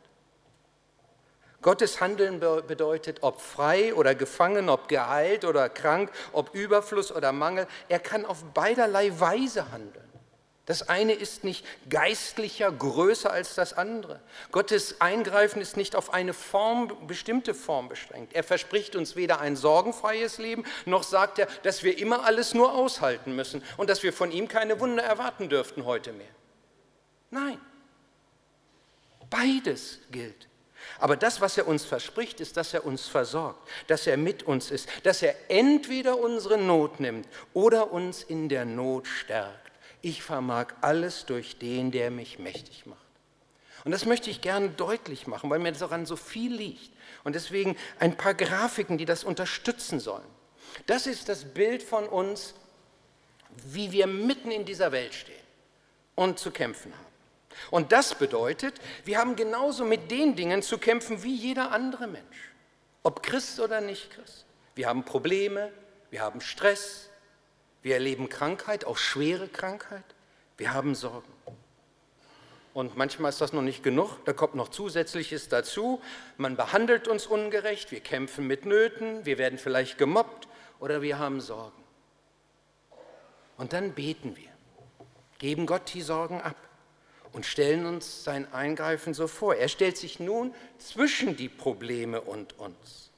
Gottes 1.66 2.00
Handeln 2.00 2.38
bedeutet, 2.38 3.24
ob 3.24 3.40
frei 3.40 3.92
oder 3.92 4.14
gefangen, 4.14 4.68
ob 4.68 4.86
geheilt 4.86 5.44
oder 5.44 5.68
krank, 5.68 6.12
ob 6.32 6.54
Überfluss 6.54 7.10
oder 7.10 7.32
Mangel. 7.32 7.66
Er 7.88 7.98
kann 7.98 8.24
auf 8.24 8.44
beiderlei 8.54 9.18
Weise 9.18 9.72
handeln. 9.72 10.08
Das 10.66 10.88
eine 10.88 11.12
ist 11.12 11.42
nicht 11.42 11.66
geistlicher, 11.90 12.70
größer 12.70 13.32
als 13.32 13.56
das 13.56 13.72
andere. 13.72 14.20
Gottes 14.52 15.00
Eingreifen 15.00 15.60
ist 15.60 15.76
nicht 15.76 15.96
auf 15.96 16.14
eine 16.14 16.34
Form, 16.34 17.08
bestimmte 17.08 17.52
Form 17.52 17.88
beschränkt. 17.88 18.34
Er 18.34 18.44
verspricht 18.44 18.94
uns 18.94 19.16
weder 19.16 19.40
ein 19.40 19.56
sorgenfreies 19.56 20.38
Leben, 20.38 20.62
noch 20.84 21.02
sagt 21.02 21.40
er, 21.40 21.48
dass 21.64 21.82
wir 21.82 21.98
immer 21.98 22.24
alles 22.24 22.54
nur 22.54 22.74
aushalten 22.74 23.34
müssen 23.34 23.60
und 23.76 23.90
dass 23.90 24.04
wir 24.04 24.12
von 24.12 24.30
ihm 24.30 24.46
keine 24.46 24.78
Wunder 24.78 25.02
erwarten 25.02 25.48
dürften 25.48 25.84
heute 25.84 26.12
mehr. 26.12 26.28
Nein, 27.32 27.58
beides 29.28 29.98
gilt. 30.12 30.46
Aber 30.98 31.16
das, 31.16 31.40
was 31.40 31.58
er 31.58 31.66
uns 31.66 31.84
verspricht, 31.84 32.40
ist, 32.40 32.56
dass 32.56 32.74
er 32.74 32.84
uns 32.84 33.06
versorgt, 33.06 33.68
dass 33.86 34.06
er 34.06 34.16
mit 34.16 34.42
uns 34.44 34.70
ist, 34.70 34.88
dass 35.02 35.22
er 35.22 35.34
entweder 35.48 36.18
unsere 36.18 36.58
Not 36.58 37.00
nimmt 37.00 37.28
oder 37.54 37.92
uns 37.92 38.22
in 38.22 38.48
der 38.48 38.64
Not 38.64 39.06
stärkt 39.06 39.66
ich 40.06 40.22
vermag 40.22 40.68
alles 40.82 41.26
durch 41.26 41.58
den, 41.58 41.90
der 41.90 42.12
mich 42.12 42.38
mächtig 42.38 42.86
macht. 42.86 43.00
Und 43.84 43.90
das 43.90 44.04
möchte 44.04 44.30
ich 44.30 44.40
gerne 44.40 44.68
deutlich 44.68 45.26
machen, 45.26 45.50
weil 45.50 45.58
mir 45.58 45.72
daran 45.72 46.06
so 46.06 46.14
viel 46.14 46.54
liegt. 46.54 46.92
Und 47.24 47.34
deswegen 47.34 47.76
ein 47.98 48.16
paar 48.16 48.34
Grafiken, 48.34 48.98
die 48.98 49.04
das 49.04 49.24
unterstützen 49.24 49.98
sollen. 49.98 50.26
Das 50.86 51.08
ist 51.08 51.28
das 51.28 51.44
Bild 51.44 51.82
von 51.82 52.06
uns, 52.08 52.54
wie 53.64 53.90
wir 53.90 54.06
mitten 54.06 54.50
in 54.52 54.64
dieser 54.64 54.92
Welt 54.92 55.14
stehen 55.14 55.34
und 56.14 56.38
zu 56.38 56.52
kämpfen 56.52 56.92
haben. 56.92 57.05
Und 57.70 57.92
das 57.92 58.14
bedeutet, 58.14 58.74
wir 59.04 59.18
haben 59.18 59.36
genauso 59.36 59.84
mit 59.84 60.10
den 60.10 60.36
Dingen 60.36 60.62
zu 60.62 60.78
kämpfen 60.78 61.22
wie 61.22 61.34
jeder 61.34 61.72
andere 61.72 62.06
Mensch, 62.06 62.52
ob 63.02 63.22
Christ 63.22 63.60
oder 63.60 63.80
nicht 63.80 64.10
Christ. 64.10 64.46
Wir 64.74 64.88
haben 64.88 65.04
Probleme, 65.04 65.72
wir 66.10 66.22
haben 66.22 66.40
Stress, 66.40 67.08
wir 67.82 67.94
erleben 67.94 68.28
Krankheit, 68.28 68.84
auch 68.84 68.96
schwere 68.96 69.48
Krankheit. 69.48 70.04
Wir 70.56 70.72
haben 70.72 70.94
Sorgen. 70.94 71.32
Und 72.74 72.96
manchmal 72.96 73.30
ist 73.30 73.40
das 73.40 73.54
noch 73.54 73.62
nicht 73.62 73.82
genug, 73.82 74.18
da 74.26 74.34
kommt 74.34 74.54
noch 74.54 74.68
Zusätzliches 74.68 75.48
dazu. 75.48 76.02
Man 76.36 76.56
behandelt 76.56 77.08
uns 77.08 77.26
ungerecht, 77.26 77.90
wir 77.90 78.00
kämpfen 78.00 78.46
mit 78.46 78.66
Nöten, 78.66 79.24
wir 79.24 79.38
werden 79.38 79.58
vielleicht 79.58 79.96
gemobbt 79.96 80.46
oder 80.78 81.00
wir 81.00 81.18
haben 81.18 81.40
Sorgen. 81.40 81.82
Und 83.56 83.72
dann 83.72 83.92
beten 83.92 84.36
wir, 84.36 84.50
geben 85.38 85.64
Gott 85.64 85.94
die 85.94 86.02
Sorgen 86.02 86.42
ab 86.42 86.56
und 87.36 87.44
stellen 87.44 87.84
uns 87.84 88.24
sein 88.24 88.50
Eingreifen 88.54 89.12
so 89.12 89.26
vor. 89.28 89.54
Er 89.56 89.68
stellt 89.68 89.98
sich 89.98 90.18
nun 90.18 90.54
zwischen 90.78 91.36
die 91.36 91.50
Probleme 91.50 92.22
und 92.22 92.58
uns. 92.58 93.10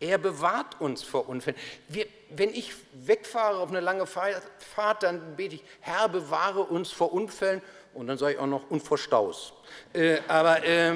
Er 0.00 0.16
bewahrt 0.16 0.80
uns 0.80 1.02
vor 1.02 1.28
Unfällen. 1.28 1.58
Wir, 1.86 2.06
wenn 2.30 2.48
ich 2.48 2.72
wegfahre 2.94 3.58
auf 3.58 3.68
eine 3.68 3.80
lange 3.80 4.06
Fahrt, 4.06 5.02
dann 5.02 5.36
bete 5.36 5.56
ich, 5.56 5.64
Herr, 5.80 6.08
bewahre 6.08 6.62
uns 6.62 6.90
vor 6.90 7.12
Unfällen 7.12 7.60
und 7.92 8.06
dann 8.06 8.16
sage 8.16 8.34
ich 8.34 8.38
auch 8.38 8.46
noch 8.46 8.70
und 8.70 8.82
vor 8.82 8.96
Staus. 8.96 9.52
Äh, 9.92 10.18
aber 10.28 10.64
äh, 10.64 10.94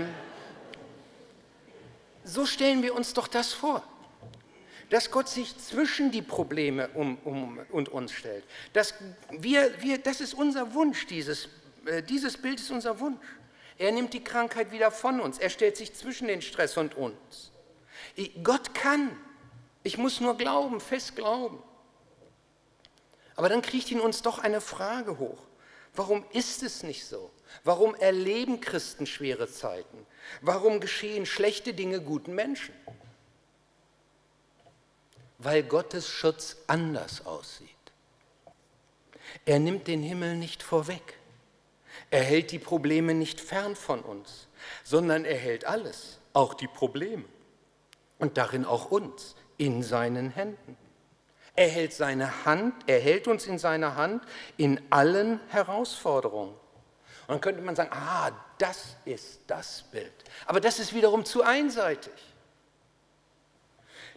so 2.24 2.46
stellen 2.46 2.82
wir 2.82 2.94
uns 2.94 3.12
doch 3.12 3.28
das 3.28 3.52
vor, 3.52 3.82
dass 4.88 5.10
Gott 5.10 5.28
sich 5.28 5.58
zwischen 5.58 6.10
die 6.10 6.22
Probleme 6.22 6.88
um, 6.94 7.18
um, 7.18 7.58
und 7.70 7.90
uns 7.90 8.12
stellt. 8.12 8.44
Dass 8.72 8.94
wir, 9.30 9.74
wir, 9.82 9.98
das 9.98 10.22
ist 10.22 10.32
unser 10.32 10.72
Wunsch, 10.72 11.06
dieses, 11.06 11.50
dieses 12.08 12.36
Bild 12.36 12.60
ist 12.60 12.70
unser 12.70 13.00
Wunsch. 13.00 13.26
Er 13.78 13.92
nimmt 13.92 14.12
die 14.12 14.22
Krankheit 14.22 14.72
wieder 14.72 14.90
von 14.90 15.20
uns, 15.20 15.38
er 15.38 15.50
stellt 15.50 15.76
sich 15.76 15.94
zwischen 15.94 16.28
den 16.28 16.42
Stress 16.42 16.76
und 16.76 16.94
uns. 16.96 17.50
Gott 18.42 18.74
kann. 18.74 19.16
Ich 19.82 19.96
muss 19.96 20.20
nur 20.20 20.36
glauben, 20.36 20.80
fest 20.80 21.16
glauben. 21.16 21.62
Aber 23.36 23.48
dann 23.48 23.62
kriegt 23.62 23.90
in 23.90 24.00
uns 24.00 24.20
doch 24.20 24.38
eine 24.38 24.60
Frage 24.60 25.18
hoch. 25.18 25.42
Warum 25.94 26.24
ist 26.32 26.62
es 26.62 26.82
nicht 26.82 27.06
so? 27.06 27.30
Warum 27.64 27.94
erleben 27.94 28.60
Christen 28.60 29.06
schwere 29.06 29.48
Zeiten? 29.48 30.06
Warum 30.40 30.80
geschehen 30.80 31.26
schlechte 31.26 31.72
Dinge 31.72 32.00
guten 32.00 32.34
Menschen? 32.34 32.74
Weil 35.38 35.62
Gottes 35.62 36.06
Schutz 36.08 36.58
anders 36.66 37.24
aussieht. 37.24 37.68
Er 39.46 39.58
nimmt 39.58 39.88
den 39.88 40.02
Himmel 40.02 40.36
nicht 40.36 40.62
vorweg. 40.62 41.19
Er 42.10 42.22
hält 42.22 42.50
die 42.50 42.58
Probleme 42.58 43.14
nicht 43.14 43.40
fern 43.40 43.76
von 43.76 44.00
uns, 44.00 44.48
sondern 44.84 45.24
er 45.24 45.36
hält 45.36 45.64
alles, 45.64 46.18
auch 46.32 46.54
die 46.54 46.66
Probleme 46.66 47.24
und 48.18 48.36
darin 48.36 48.64
auch 48.64 48.90
uns 48.90 49.36
in 49.56 49.82
seinen 49.82 50.30
Händen. 50.30 50.76
Er 51.54 51.68
hält 51.68 51.92
seine 51.92 52.44
Hand, 52.44 52.74
er 52.86 53.00
hält 53.00 53.28
uns 53.28 53.46
in 53.46 53.58
seiner 53.58 53.96
Hand 53.96 54.24
in 54.56 54.80
allen 54.90 55.40
Herausforderungen. 55.48 56.54
Und 57.26 57.28
dann 57.28 57.40
könnte 57.40 57.62
man 57.62 57.76
sagen, 57.76 57.90
ah, 57.92 58.30
das 58.58 58.96
ist 59.04 59.40
das 59.46 59.82
Bild. 59.82 60.12
Aber 60.46 60.60
das 60.60 60.78
ist 60.78 60.94
wiederum 60.94 61.24
zu 61.24 61.42
einseitig. 61.42 62.12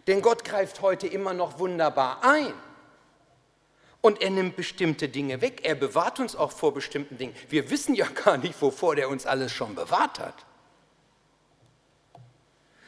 Denn 0.06 0.20
Gott 0.20 0.44
greift 0.44 0.82
heute 0.82 1.06
immer 1.06 1.32
noch 1.32 1.58
wunderbar 1.58 2.24
ein. 2.24 2.52
Und 4.04 4.20
er 4.20 4.28
nimmt 4.28 4.54
bestimmte 4.54 5.08
Dinge 5.08 5.40
weg. 5.40 5.62
Er 5.64 5.74
bewahrt 5.74 6.20
uns 6.20 6.36
auch 6.36 6.52
vor 6.52 6.74
bestimmten 6.74 7.16
Dingen. 7.16 7.34
Wir 7.48 7.70
wissen 7.70 7.94
ja 7.94 8.06
gar 8.24 8.36
nicht, 8.36 8.60
wovor 8.60 8.96
der 8.96 9.08
uns 9.08 9.24
alles 9.24 9.50
schon 9.50 9.74
bewahrt 9.74 10.18
hat. 10.18 10.44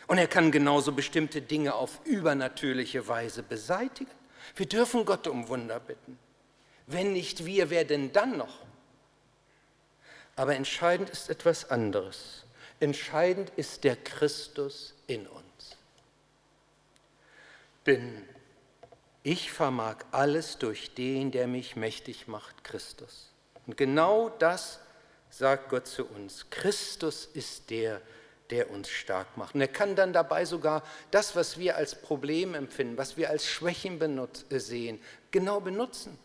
Und 0.08 0.18
er 0.18 0.26
kann 0.26 0.52
genauso 0.52 0.92
bestimmte 0.92 1.40
Dinge 1.40 1.72
auf 1.72 2.00
übernatürliche 2.04 3.08
Weise 3.08 3.42
beseitigen. 3.42 4.10
Wir 4.56 4.66
dürfen 4.66 5.06
Gott 5.06 5.26
um 5.26 5.48
Wunder 5.48 5.80
bitten. 5.80 6.18
Wenn 6.86 7.14
nicht 7.14 7.46
wir, 7.46 7.70
wer 7.70 7.86
denn 7.86 8.12
dann 8.12 8.36
noch? 8.36 8.58
Aber 10.36 10.54
entscheidend 10.54 11.08
ist 11.08 11.30
etwas 11.30 11.70
anderes. 11.70 12.44
Entscheidend 12.78 13.50
ist 13.56 13.84
der 13.84 13.96
Christus 13.96 14.92
in 15.06 15.26
uns. 15.26 15.78
Denn 17.86 18.22
ich 19.26 19.50
vermag 19.50 19.96
alles 20.12 20.56
durch 20.58 20.94
den, 20.94 21.32
der 21.32 21.48
mich 21.48 21.74
mächtig 21.74 22.28
macht, 22.28 22.62
Christus. 22.62 23.32
Und 23.66 23.76
genau 23.76 24.28
das 24.28 24.78
sagt 25.30 25.68
Gott 25.68 25.88
zu 25.88 26.06
uns. 26.06 26.48
Christus 26.48 27.28
ist 27.34 27.70
der, 27.70 28.00
der 28.50 28.70
uns 28.70 28.88
stark 28.88 29.36
macht. 29.36 29.56
Und 29.56 29.62
er 29.62 29.68
kann 29.68 29.96
dann 29.96 30.12
dabei 30.12 30.44
sogar 30.44 30.84
das, 31.10 31.34
was 31.34 31.58
wir 31.58 31.74
als 31.74 32.00
Problem 32.00 32.54
empfinden, 32.54 32.96
was 32.98 33.16
wir 33.16 33.28
als 33.28 33.44
Schwächen 33.44 34.00
äh, 34.00 34.60
sehen, 34.60 35.00
genau 35.32 35.58
benutzen. 35.58 36.16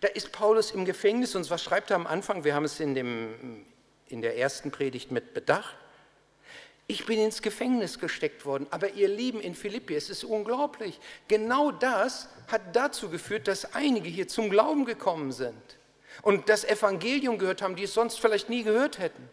Da 0.00 0.06
ist 0.06 0.30
Paulus 0.30 0.70
im 0.70 0.84
Gefängnis 0.84 1.34
und 1.34 1.50
was 1.50 1.64
schreibt 1.64 1.90
er 1.90 1.96
am 1.96 2.06
Anfang? 2.06 2.44
Wir 2.44 2.54
haben 2.54 2.64
es 2.64 2.78
in, 2.78 2.94
dem, 2.94 3.66
in 4.06 4.22
der 4.22 4.38
ersten 4.38 4.70
Predigt 4.70 5.10
mit 5.10 5.34
bedacht. 5.34 5.74
Ich 6.88 7.04
bin 7.04 7.18
ins 7.20 7.42
Gefängnis 7.42 7.98
gesteckt 7.98 8.46
worden, 8.46 8.68
aber 8.70 8.92
ihr 8.92 9.08
Lieben 9.08 9.40
in 9.40 9.56
Philippi, 9.56 9.96
es 9.96 10.08
ist 10.08 10.22
unglaublich. 10.22 11.00
Genau 11.26 11.72
das 11.72 12.28
hat 12.46 12.76
dazu 12.76 13.08
geführt, 13.08 13.48
dass 13.48 13.74
einige 13.74 14.08
hier 14.08 14.28
zum 14.28 14.50
Glauben 14.50 14.84
gekommen 14.84 15.32
sind 15.32 15.76
und 16.22 16.48
das 16.48 16.64
Evangelium 16.64 17.38
gehört 17.38 17.60
haben, 17.60 17.74
die 17.74 17.84
es 17.84 17.94
sonst 17.94 18.20
vielleicht 18.20 18.48
nie 18.48 18.62
gehört 18.62 19.00
hätten. 19.00 19.28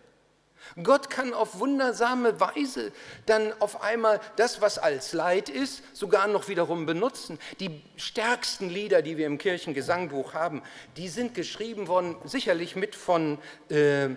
Gott 0.81 1.09
kann 1.09 1.33
auf 1.33 1.59
wundersame 1.59 2.39
Weise 2.39 2.91
dann 3.25 3.53
auf 3.59 3.83
einmal 3.83 4.19
das, 4.37 4.61
was 4.61 4.79
als 4.79 5.13
Leid 5.13 5.49
ist, 5.49 5.83
sogar 5.93 6.27
noch 6.27 6.47
wiederum 6.47 6.85
benutzen. 6.85 7.37
Die 7.59 7.81
stärksten 7.97 8.69
Lieder, 8.69 9.01
die 9.01 9.17
wir 9.17 9.27
im 9.27 9.37
Kirchengesangbuch 9.37 10.33
haben, 10.33 10.63
die 10.97 11.09
sind 11.09 11.35
geschrieben 11.35 11.87
worden, 11.87 12.15
sicherlich 12.23 12.75
mit 12.75 12.95
von 12.95 13.37
äh, 13.69 14.09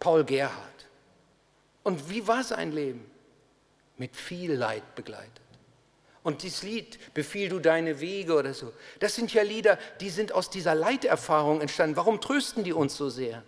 Paul 0.00 0.24
Gerhard. 0.24 0.73
Und 1.84 2.10
wie 2.10 2.26
war 2.26 2.42
sein 2.42 2.72
Leben? 2.72 3.08
Mit 3.96 4.16
viel 4.16 4.54
Leid 4.54 4.96
begleitet. 4.96 5.40
Und 6.24 6.42
dieses 6.42 6.64
Lied, 6.64 6.98
Befiehl 7.14 7.48
du 7.48 7.60
deine 7.60 8.00
Wege 8.00 8.34
oder 8.34 8.54
so, 8.54 8.72
das 8.98 9.14
sind 9.14 9.32
ja 9.32 9.42
Lieder, 9.42 9.78
die 10.00 10.10
sind 10.10 10.32
aus 10.32 10.50
dieser 10.50 10.74
Leiterfahrung 10.74 11.60
entstanden. 11.60 11.96
Warum 11.96 12.20
trösten 12.20 12.64
die 12.64 12.72
uns 12.72 12.96
so 12.96 13.08
sehr? 13.08 13.44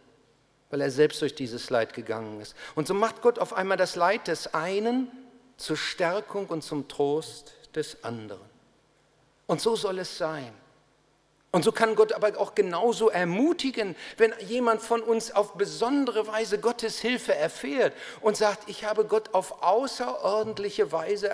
weil 0.70 0.80
er 0.80 0.90
selbst 0.90 1.22
durch 1.22 1.34
dieses 1.34 1.70
Leid 1.70 1.94
gegangen 1.94 2.40
ist. 2.40 2.54
Und 2.74 2.86
so 2.86 2.94
macht 2.94 3.22
Gott 3.22 3.38
auf 3.38 3.52
einmal 3.52 3.76
das 3.76 3.96
Leid 3.96 4.28
des 4.28 4.52
einen 4.54 5.10
zur 5.56 5.76
Stärkung 5.76 6.46
und 6.46 6.62
zum 6.62 6.88
Trost 6.88 7.54
des 7.74 8.02
anderen. 8.04 8.44
Und 9.46 9.60
so 9.60 9.76
soll 9.76 10.00
es 10.00 10.18
sein. 10.18 10.52
Und 11.52 11.64
so 11.64 11.72
kann 11.72 11.94
Gott 11.94 12.12
aber 12.12 12.38
auch 12.38 12.54
genauso 12.54 13.08
ermutigen, 13.08 13.96
wenn 14.18 14.34
jemand 14.40 14.82
von 14.82 15.02
uns 15.02 15.30
auf 15.30 15.54
besondere 15.54 16.26
Weise 16.26 16.58
Gottes 16.58 17.00
Hilfe 17.00 17.34
erfährt 17.34 17.94
und 18.20 18.36
sagt, 18.36 18.68
ich 18.68 18.84
habe 18.84 19.04
Gott 19.04 19.32
auf 19.32 19.62
außerordentliche 19.62 20.92
Weise 20.92 21.30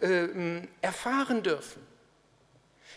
äh, 0.00 0.66
erfahren 0.80 1.42
dürfen. 1.42 1.86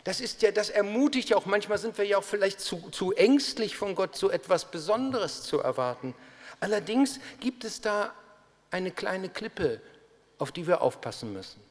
Das 0.03 0.19
ist 0.19 0.41
ja, 0.41 0.51
das 0.51 0.69
ermutigt 0.69 1.29
ja 1.29 1.37
auch. 1.37 1.45
Manchmal 1.45 1.77
sind 1.77 1.97
wir 1.97 2.05
ja 2.05 2.17
auch 2.17 2.23
vielleicht 2.23 2.59
zu, 2.59 2.89
zu 2.89 3.13
ängstlich 3.13 3.77
von 3.77 3.95
Gott, 3.95 4.15
so 4.15 4.29
etwas 4.29 4.65
Besonderes 4.65 5.43
zu 5.43 5.59
erwarten. 5.59 6.13
Allerdings 6.59 7.19
gibt 7.39 7.63
es 7.63 7.81
da 7.81 8.13
eine 8.71 8.91
kleine 8.91 9.29
Klippe, 9.29 9.79
auf 10.39 10.51
die 10.51 10.67
wir 10.67 10.81
aufpassen 10.81 11.31
müssen. 11.31 11.61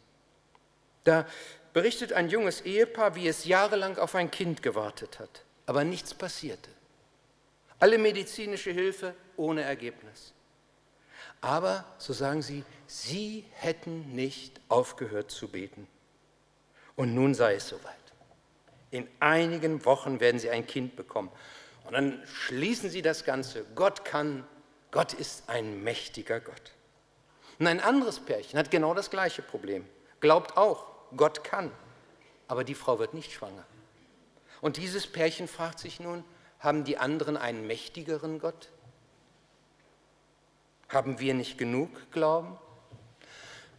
Da 1.05 1.27
berichtet 1.73 2.13
ein 2.13 2.29
junges 2.29 2.61
Ehepaar, 2.63 3.15
wie 3.15 3.29
es 3.29 3.45
jahrelang 3.45 3.99
auf 3.99 4.15
ein 4.15 4.31
Kind 4.31 4.63
gewartet 4.63 5.19
hat, 5.19 5.43
aber 5.67 5.85
nichts 5.85 6.15
passierte. 6.15 6.71
Alle 7.79 7.99
medizinische 7.99 8.71
Hilfe 8.71 9.15
ohne 9.37 9.63
Ergebnis. 9.63 10.33
Aber, 11.41 11.85
so 11.99 12.13
sagen 12.13 12.43
sie, 12.43 12.65
sie 12.87 13.45
hätten 13.53 14.15
nicht 14.15 14.61
aufgehört 14.69 15.31
zu 15.31 15.49
beten. 15.49 15.89
Und 16.95 17.15
nun 17.15 17.35
sei 17.35 17.55
es 17.55 17.69
soweit. 17.69 17.97
In 18.93 19.09
einigen 19.19 19.85
Wochen 19.85 20.21
werden 20.21 20.39
sie 20.39 20.51
ein 20.51 20.67
Kind 20.67 20.95
bekommen. 20.95 21.33
Und 21.85 21.95
dann 21.95 22.23
schließen 22.27 22.91
sie 22.91 23.03
das 23.03 23.25
Ganze. 23.25 23.65
Gott 23.75 24.05
kann, 24.05 24.47
Gott 24.93 25.15
ist 25.15 25.49
ein 25.49 25.83
mächtiger 25.83 26.39
Gott. 26.39 26.73
Und 27.59 27.67
ein 27.67 27.81
anderes 27.81 28.21
Pärchen 28.21 28.59
hat 28.59 28.71
genau 28.71 28.95
das 28.95 29.11
gleiche 29.11 29.43
Problem. 29.43 29.85
Glaubt 30.21 30.57
auch, 30.57 30.92
Gott 31.17 31.45
kann. 31.45 31.71
Aber 32.49 32.65
die 32.65 32.75
Frau 32.75 32.99
wird 32.99 33.15
nicht 33.15 33.33
schwanger. 33.33 33.65
Und 34.61 34.77
dieses 34.77 35.07
Pärchen 35.07 35.49
fragt 35.49 35.79
sich 35.79 36.01
nun, 36.01 36.25
haben 36.59 36.85
die 36.85 36.97
anderen 36.97 37.37
einen 37.37 37.67
mächtigeren 37.67 38.39
Gott? 38.39 38.69
Haben 40.89 41.19
wir 41.19 41.35
nicht 41.35 41.59
genug 41.59 41.91
Glauben? 42.13 42.57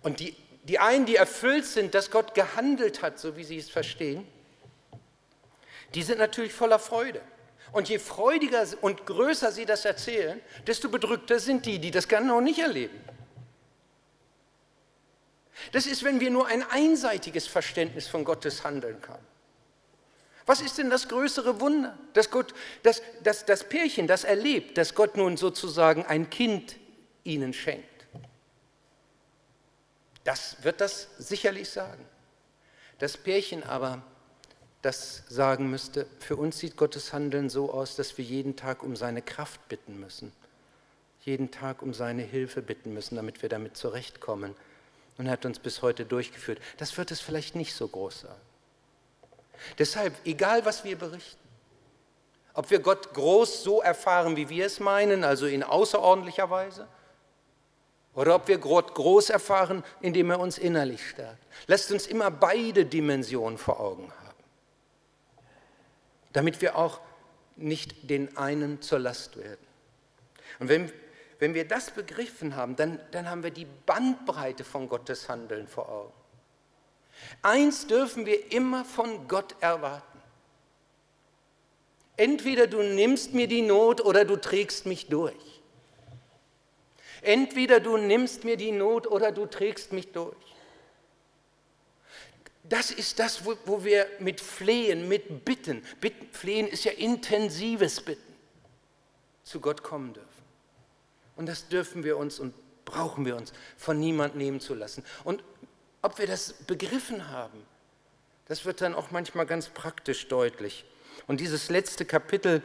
Und 0.02 0.19
die, 0.19 0.36
die 0.63 0.80
einen, 0.80 1.06
die 1.06 1.15
erfüllt 1.15 1.65
sind, 1.65 1.96
dass 1.96 2.12
Gott 2.12 2.34
gehandelt 2.34 3.02
hat, 3.02 3.19
so 3.19 3.38
wie 3.38 3.43
sie 3.43 3.58
es 3.58 3.69
verstehen, 3.69 4.28
die 5.93 6.04
sind 6.04 6.17
natürlich 6.17 6.54
voller 6.54 6.80
Freude. 6.80 7.22
Und 7.72 7.89
je 7.89 8.00
freudiger 8.00 8.65
und 8.82 9.06
größer 9.06 9.52
sie 9.52 9.65
das 9.65 9.86
erzählen, 9.86 10.39
desto 10.67 10.89
bedrückter 10.89 11.39
sind 11.39 11.65
die, 11.65 11.80
die 11.80 11.91
das 11.91 12.08
genau 12.08 12.41
nicht 12.41 12.60
erleben. 12.60 13.00
Das 15.72 15.86
ist, 15.86 16.04
wenn 16.04 16.20
wir 16.20 16.32
nur 16.32 16.48
ein 16.48 16.63
einseitiges 16.70 17.48
Verständnis 17.48 18.08
von 18.08 18.24
Gottes 18.24 18.63
Handeln 18.63 18.98
haben. 19.08 19.26
Was 20.46 20.62
ist 20.62 20.78
denn 20.78 20.89
das 20.89 21.08
größere 21.08 21.62
Wunder? 21.62 21.98
Dass 22.13 22.30
Gott, 22.30 22.54
dass, 22.84 23.02
dass 23.24 23.46
das 23.46 23.63
Pärchen 23.63 24.08
das 24.08 24.24
erlebt, 24.24 24.78
dass 24.78 24.94
Gott 24.94 25.16
nun 25.16 25.38
sozusagen 25.38 26.06
ein 26.06 26.30
Kind 26.30 26.78
ihnen 27.24 27.54
schenkt. 27.54 27.88
Das 30.24 30.58
wird 30.63 30.82
das 30.82 31.10
sicherlich 31.18 31.70
sagen. 31.70 32.06
Das 33.00 33.18
Pärchen 33.18 33.63
aber 33.63 34.02
das 34.82 35.24
sagen 35.30 35.70
müsste, 35.70 36.06
für 36.20 36.36
uns 36.36 36.60
sieht 36.60 36.76
Gottes 36.76 37.13
Handeln 37.13 37.50
so 37.50 37.72
aus, 37.72 37.96
dass 37.96 38.18
wir 38.18 38.26
jeden 38.26 38.58
Tag 38.58 38.84
um 38.84 38.98
seine 38.98 39.22
Kraft 39.22 39.70
bitten 39.70 39.98
müssen, 40.00 40.34
jeden 41.22 41.52
Tag 41.52 41.82
um 41.82 41.94
seine 41.94 42.22
Hilfe 42.22 42.62
bitten 42.62 42.94
müssen, 42.94 43.16
damit 43.16 43.42
wir 43.42 43.50
damit 43.50 43.78
zurechtkommen. 43.78 44.56
Und 45.17 45.30
hat 45.30 45.45
uns 45.45 45.60
bis 45.60 45.82
heute 45.82 46.06
durchgeführt. 46.06 46.60
Das 46.78 46.97
wird 46.97 47.12
es 47.12 47.21
vielleicht 47.21 47.56
nicht 47.56 47.76
so 47.76 47.88
groß 47.88 48.21
sagen. 48.21 48.41
Deshalb, 49.78 50.13
egal 50.26 50.65
was 50.65 50.84
wir 50.84 50.97
berichten, 50.97 51.39
ob 52.56 52.69
wir 52.69 52.80
Gott 52.80 53.13
groß 53.13 53.63
so 53.63 53.82
erfahren, 53.82 54.36
wie 54.36 54.49
wir 54.49 54.65
es 54.65 54.80
meinen, 54.80 55.23
also 55.23 55.45
in 55.45 55.63
außerordentlicher 55.63 56.49
Weise, 56.49 56.88
oder 58.15 58.36
ob 58.36 58.47
wir 58.47 58.58
Gott 58.58 58.93
groß 58.93 59.30
erfahren, 59.30 59.84
indem 60.02 60.32
er 60.32 60.39
uns 60.39 60.58
innerlich 60.58 61.08
stärkt. 61.08 61.43
Lasst 61.67 61.91
uns 61.91 62.06
immer 62.06 62.30
beide 62.30 62.86
Dimensionen 62.86 63.58
vor 63.58 63.80
Augen 63.80 64.12
haben 64.12 64.23
damit 66.34 66.62
wir 66.62 66.78
auch 66.78 66.99
nicht 67.56 68.10
den 68.10 68.36
einen 68.36 68.82
zur 68.82 68.99
Last 68.99 69.38
werden. 69.38 69.65
Und 70.60 70.67
wenn, 70.67 70.91
wenn 71.44 71.54
wir 71.54 71.68
das 71.68 71.92
begriffen 71.92 72.56
haben, 72.56 72.78
dann, 72.78 73.02
dann 73.12 73.30
haben 73.30 73.44
wir 73.44 73.52
die 73.52 73.66
Bandbreite 73.66 74.64
von 74.64 74.88
Gottes 74.88 75.28
Handeln 75.28 75.68
vor 75.68 75.90
Augen. 75.90 76.14
Eins 77.42 77.86
dürfen 77.86 78.26
wir 78.26 78.54
immer 78.54 78.86
von 78.86 79.28
Gott 79.28 79.54
erwarten. 79.60 80.22
Entweder 82.16 82.66
du 82.68 82.82
nimmst 82.82 83.34
mir 83.34 83.50
die 83.50 83.62
Not 83.62 84.00
oder 84.00 84.24
du 84.24 84.38
trägst 84.38 84.86
mich 84.86 85.08
durch. 85.08 85.62
Entweder 87.22 87.82
du 87.82 87.98
nimmst 87.98 88.46
mir 88.46 88.56
die 88.56 88.72
Not 88.72 89.06
oder 89.06 89.34
du 89.34 89.46
trägst 89.46 89.92
mich 89.92 90.14
durch. 90.14 90.38
Das 92.64 92.90
ist 92.90 93.20
das, 93.20 93.44
wo, 93.44 93.58
wo 93.66 93.84
wir 93.84 94.08
mit 94.20 94.40
Flehen, 94.40 95.10
mit 95.10 95.44
Bitten, 95.44 95.84
Bitten, 96.00 96.26
Flehen 96.32 96.70
ist 96.70 96.86
ja 96.86 96.94
intensives 96.94 98.00
Bitten, 98.00 98.34
zu 99.44 99.60
Gott 99.60 99.84
kommen 99.84 100.14
dürfen. 100.14 100.33
Und 101.36 101.48
das 101.48 101.67
dürfen 101.67 102.04
wir 102.04 102.17
uns 102.17 102.39
und 102.39 102.54
brauchen 102.86 103.26
wir 103.26 103.36
uns 103.36 103.54
von 103.78 104.00
niemand 104.00 104.36
nehmen 104.36 104.60
zu 104.60 104.74
lassen. 104.74 105.04
Und 105.24 105.43
ob 106.02 106.19
wir 106.19 106.28
das 106.28 106.54
begriffen 106.67 107.30
haben, 107.30 107.65
das 108.48 108.65
wird 108.65 108.82
dann 108.82 108.93
auch 108.93 109.12
manchmal 109.12 109.46
ganz 109.46 109.69
praktisch 109.69 110.28
deutlich. 110.28 110.86
Und 111.28 111.39
dieses 111.39 111.69
letzte 111.69 112.06
Kapitel 112.06 112.62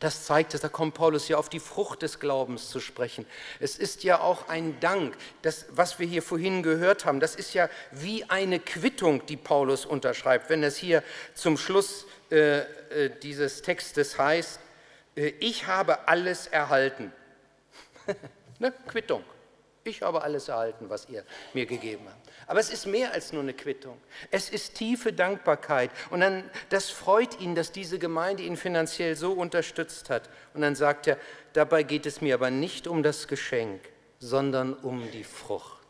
Das 0.00 0.26
zeigt 0.26 0.52
es, 0.52 0.60
da 0.60 0.68
kommt 0.68 0.94
Paulus 0.94 1.28
ja 1.28 1.38
auf 1.38 1.48
die 1.48 1.60
Frucht 1.60 2.02
des 2.02 2.20
Glaubens 2.20 2.68
zu 2.68 2.78
sprechen. 2.80 3.24
Es 3.58 3.78
ist 3.78 4.04
ja 4.04 4.20
auch 4.20 4.48
ein 4.48 4.78
Dank, 4.80 5.16
das, 5.40 5.66
was 5.70 5.98
wir 5.98 6.06
hier 6.06 6.22
vorhin 6.22 6.62
gehört 6.62 7.04
haben, 7.06 7.20
das 7.20 7.36
ist 7.36 7.54
ja 7.54 7.70
wie 7.90 8.24
eine 8.24 8.60
Quittung, 8.60 9.24
die 9.26 9.38
Paulus 9.38 9.86
unterschreibt, 9.86 10.50
wenn 10.50 10.62
es 10.62 10.76
hier 10.76 11.02
zum 11.34 11.56
Schluss 11.56 12.06
äh, 12.30 12.58
äh, 12.58 13.10
dieses 13.22 13.62
Textes 13.62 14.18
heißt, 14.18 14.60
äh, 15.16 15.28
ich 15.40 15.68
habe 15.68 16.06
alles 16.06 16.48
erhalten. 16.48 17.12
ne? 18.58 18.72
Quittung. 18.86 19.24
Ich 19.86 20.00
habe 20.00 20.22
alles 20.22 20.48
erhalten, 20.48 20.88
was 20.88 21.08
ihr 21.10 21.24
mir 21.52 21.66
gegeben 21.66 22.06
habt. 22.06 22.30
Aber 22.46 22.58
es 22.58 22.70
ist 22.70 22.86
mehr 22.86 23.12
als 23.12 23.32
nur 23.32 23.42
eine 23.42 23.52
Quittung. 23.52 23.98
Es 24.30 24.48
ist 24.48 24.74
tiefe 24.74 25.12
Dankbarkeit. 25.12 25.90
Und 26.10 26.20
dann, 26.20 26.50
das 26.70 26.88
freut 26.88 27.38
ihn, 27.40 27.54
dass 27.54 27.70
diese 27.70 27.98
Gemeinde 27.98 28.42
ihn 28.42 28.56
finanziell 28.56 29.14
so 29.14 29.32
unterstützt 29.32 30.08
hat. 30.08 30.30
Und 30.54 30.62
dann 30.62 30.74
sagt 30.74 31.06
er, 31.06 31.18
dabei 31.52 31.82
geht 31.82 32.06
es 32.06 32.22
mir 32.22 32.34
aber 32.34 32.50
nicht 32.50 32.86
um 32.86 33.02
das 33.02 33.28
Geschenk, 33.28 33.82
sondern 34.20 34.72
um 34.72 35.10
die 35.10 35.24
Frucht. 35.24 35.84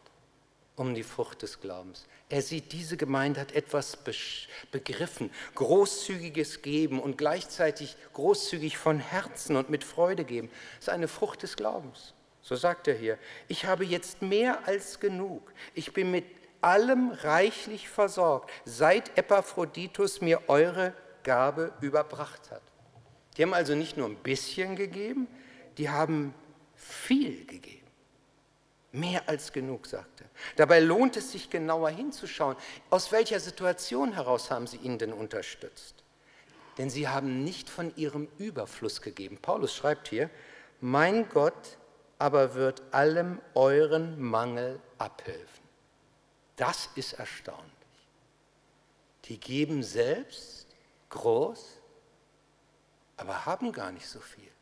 Um 0.75 0.95
die 0.95 1.05
Frucht 1.05 1.43
des 1.43 1.61
Glaubens. 1.61 2.05
Er 2.35 2.43
sieht, 2.43 2.73
diese 2.73 2.97
Gemeinde 2.97 3.41
hat 3.41 3.53
etwas 3.53 3.97
begriffen, 4.73 5.31
großzügiges 5.55 6.63
Geben 6.63 6.99
und 6.99 7.17
gleichzeitig 7.17 7.97
großzügig 8.13 8.77
von 8.77 8.99
Herzen 8.99 9.55
und 9.55 9.71
mit 9.71 9.85
Freude 9.85 10.25
geben. 10.25 10.51
Das 10.75 10.89
ist 10.89 10.95
eine 10.95 11.07
Frucht 11.07 11.45
des 11.45 11.55
Glaubens. 11.55 12.13
So 12.43 12.57
sagt 12.57 12.89
er 12.89 12.95
hier, 12.97 13.19
ich 13.47 13.67
habe 13.67 13.85
jetzt 13.85 14.21
mehr 14.21 14.67
als 14.67 14.99
genug. 14.99 15.53
Ich 15.75 15.93
bin 15.93 16.11
mit 16.11 16.25
allem 16.61 17.13
reichlich 17.13 17.89
versorgt, 17.89 18.51
seit 18.65 19.17
Epaphroditus 19.17 20.21
mir 20.21 20.41
eure 20.49 20.93
Gabe 21.23 21.73
überbracht 21.83 22.51
hat. 22.51 22.63
Die 23.37 23.45
haben 23.45 23.55
also 23.55 23.77
nicht 23.77 23.97
nur 23.97 24.09
ein 24.09 24.17
bisschen 24.17 24.75
gegeben, 24.75 25.29
die 25.79 25.89
haben 25.89 26.35
viel 26.75 27.47
gegeben. 27.47 27.84
Mehr 28.95 29.29
als 29.29 29.53
genug, 29.53 29.89
sagt 29.89 30.21
er. 30.21 30.29
Dabei 30.55 30.79
lohnt 30.79 31.17
es 31.17 31.33
sich 31.33 31.51
genauer 31.51 31.91
hinzuschauen, 31.91 32.57
aus 32.91 33.11
welcher 33.11 33.41
Situation 33.41 34.13
heraus 34.13 34.53
haben 34.53 34.69
sie 34.69 34.77
ihn 34.77 34.99
denn 34.99 35.13
unterstützt. 35.13 36.05
Denn 36.79 36.91
sie 36.91 37.09
haben 37.09 37.43
nicht 37.43 37.69
von 37.69 37.93
ihrem 37.97 38.29
Überfluss 38.39 39.03
gegeben. 39.03 39.37
Paulus 39.43 39.75
schreibt 39.75 40.07
hier, 40.07 40.31
mein 40.81 41.29
Gott 41.29 41.77
aber 42.21 42.55
wird 42.55 42.83
allem 42.93 43.41
euren 43.55 44.21
Mangel 44.23 44.81
abhelfen. 44.99 45.65
Das 46.55 46.89
ist 46.95 47.15
erstaunlich. 47.15 47.73
Die 49.25 49.41
geben 49.41 49.83
selbst 49.83 50.69
groß, 51.11 51.81
aber 53.17 53.45
haben 53.45 53.73
gar 53.73 53.91
nicht 53.91 54.07
so 54.07 54.21
viel. 54.21 54.53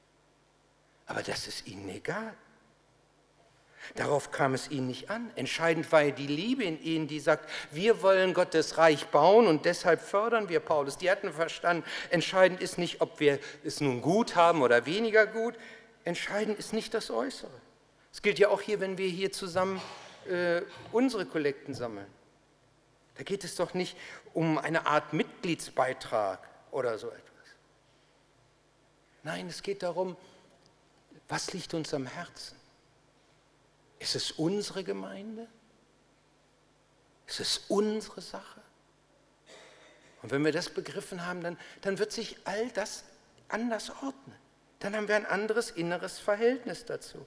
Aber 1.05 1.23
das 1.23 1.47
ist 1.47 1.67
ihnen 1.67 1.91
egal. 1.91 2.35
Darauf 3.95 4.31
kam 4.31 4.55
es 4.55 4.71
ihnen 4.71 4.87
nicht 4.87 5.11
an. 5.11 5.31
Entscheidend 5.37 5.91
war 5.93 6.03
ja 6.03 6.11
die 6.11 6.27
Liebe 6.27 6.65
in 6.65 6.81
ihnen, 6.83 7.09
die 7.09 7.21
sagt, 7.21 7.49
wir 7.71 8.03
wollen 8.03 8.33
Gottes 8.33 8.79
Reich 8.79 9.07
bauen 9.09 9.47
und 9.47 9.65
deshalb 9.65 10.01
fördern 10.01 10.49
wir 10.49 10.61
Paulus. 10.61 10.99
Die 10.99 11.11
hatten 11.11 11.33
verstanden, 11.33 11.85
entscheidend 12.11 12.61
ist 12.61 12.79
nicht, 12.79 13.01
ob 13.01 13.21
wir 13.21 13.39
es 13.65 13.81
nun 13.81 14.01
gut 14.01 14.37
haben 14.37 14.63
oder 14.63 14.87
weniger 14.87 15.27
gut. 15.27 15.55
Entscheidend 16.05 16.59
ist 16.59 16.73
nicht 16.73 16.95
das 16.95 17.11
Äußere. 17.11 17.51
Es 18.13 18.23
gilt 18.23 18.39
ja 18.39 18.49
auch 18.49 18.61
hier, 18.61 18.81
wenn 18.81 18.99
wir 18.99 19.09
hier 19.09 19.33
zusammen 19.33 19.81
äh, 20.29 20.63
unsere 20.93 21.27
Kollekten 21.27 21.75
sammeln. 21.75 22.07
Da 23.17 23.25
geht 23.25 23.45
es 23.45 23.57
doch 23.57 23.75
nicht 23.75 23.97
um 24.33 24.59
eine 24.59 24.87
Art 24.87 25.13
Mitgliedsbeitrag 25.13 26.39
oder 26.71 26.99
so 26.99 27.09
etwas. 27.09 27.23
Nein, 29.23 29.49
es 29.49 29.63
geht 29.63 29.83
darum, 29.83 30.17
was 31.29 31.53
liegt 31.53 31.75
uns 31.75 31.93
am 31.95 32.07
Herzen? 32.07 32.62
Ist 34.03 34.15
es 34.17 34.33
unsere 34.33 34.85
Gemeinde? 34.85 35.47
Ist 37.27 37.41
es 37.41 37.59
unsere 37.69 38.21
Sache? 38.21 38.61
Und 40.23 40.31
wenn 40.31 40.45
wir 40.45 40.53
das 40.53 40.69
begriffen 40.69 41.27
haben, 41.27 41.41
dann, 41.43 41.59
dann 41.81 41.99
wird 41.99 42.13
sich 42.13 42.37
all 42.45 42.71
das 42.71 43.05
anders 43.49 43.91
ordnen 44.03 44.43
dann 44.83 44.97
haben 44.97 45.07
wir 45.07 45.15
ein 45.15 45.27
anderes 45.27 45.71
inneres 45.71 46.19
Verhältnis 46.19 46.85
dazu. 46.85 47.25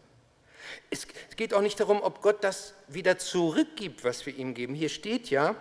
Es 0.89 1.07
geht 1.37 1.53
auch 1.53 1.61
nicht 1.61 1.79
darum, 1.79 2.01
ob 2.01 2.21
Gott 2.21 2.43
das 2.43 2.73
wieder 2.87 3.17
zurückgibt, 3.17 4.03
was 4.03 4.25
wir 4.25 4.35
ihm 4.35 4.53
geben. 4.53 4.73
Hier 4.73 4.89
steht 4.89 5.29
ja, 5.29 5.55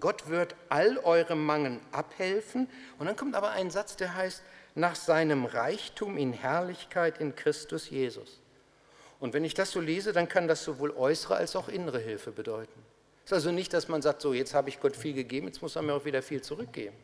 Gott 0.00 0.28
wird 0.28 0.54
all 0.68 0.98
eure 0.98 1.34
Mangeln 1.34 1.80
abhelfen. 1.92 2.68
Und 2.98 3.06
dann 3.06 3.16
kommt 3.16 3.34
aber 3.36 3.50
ein 3.52 3.70
Satz, 3.70 3.96
der 3.96 4.14
heißt, 4.14 4.42
nach 4.74 4.96
seinem 4.96 5.44
Reichtum 5.44 6.18
in 6.18 6.32
Herrlichkeit 6.32 7.18
in 7.18 7.34
Christus 7.34 7.88
Jesus. 7.88 8.40
Und 9.20 9.34
wenn 9.34 9.44
ich 9.44 9.54
das 9.54 9.72
so 9.72 9.80
lese, 9.80 10.12
dann 10.12 10.28
kann 10.28 10.46
das 10.46 10.62
sowohl 10.62 10.92
äußere 10.92 11.36
als 11.36 11.56
auch 11.56 11.68
innere 11.68 11.98
Hilfe 11.98 12.30
bedeuten. 12.30 12.80
Es 13.24 13.32
ist 13.32 13.36
also 13.36 13.50
nicht, 13.50 13.72
dass 13.74 13.88
man 13.88 14.00
sagt, 14.00 14.22
so 14.22 14.32
jetzt 14.32 14.54
habe 14.54 14.68
ich 14.68 14.80
Gott 14.80 14.96
viel 14.96 15.12
gegeben, 15.12 15.48
jetzt 15.48 15.60
muss 15.60 15.76
er 15.76 15.82
mir 15.82 15.94
auch 15.94 16.04
wieder 16.04 16.22
viel 16.22 16.40
zurückgeben. 16.40 16.96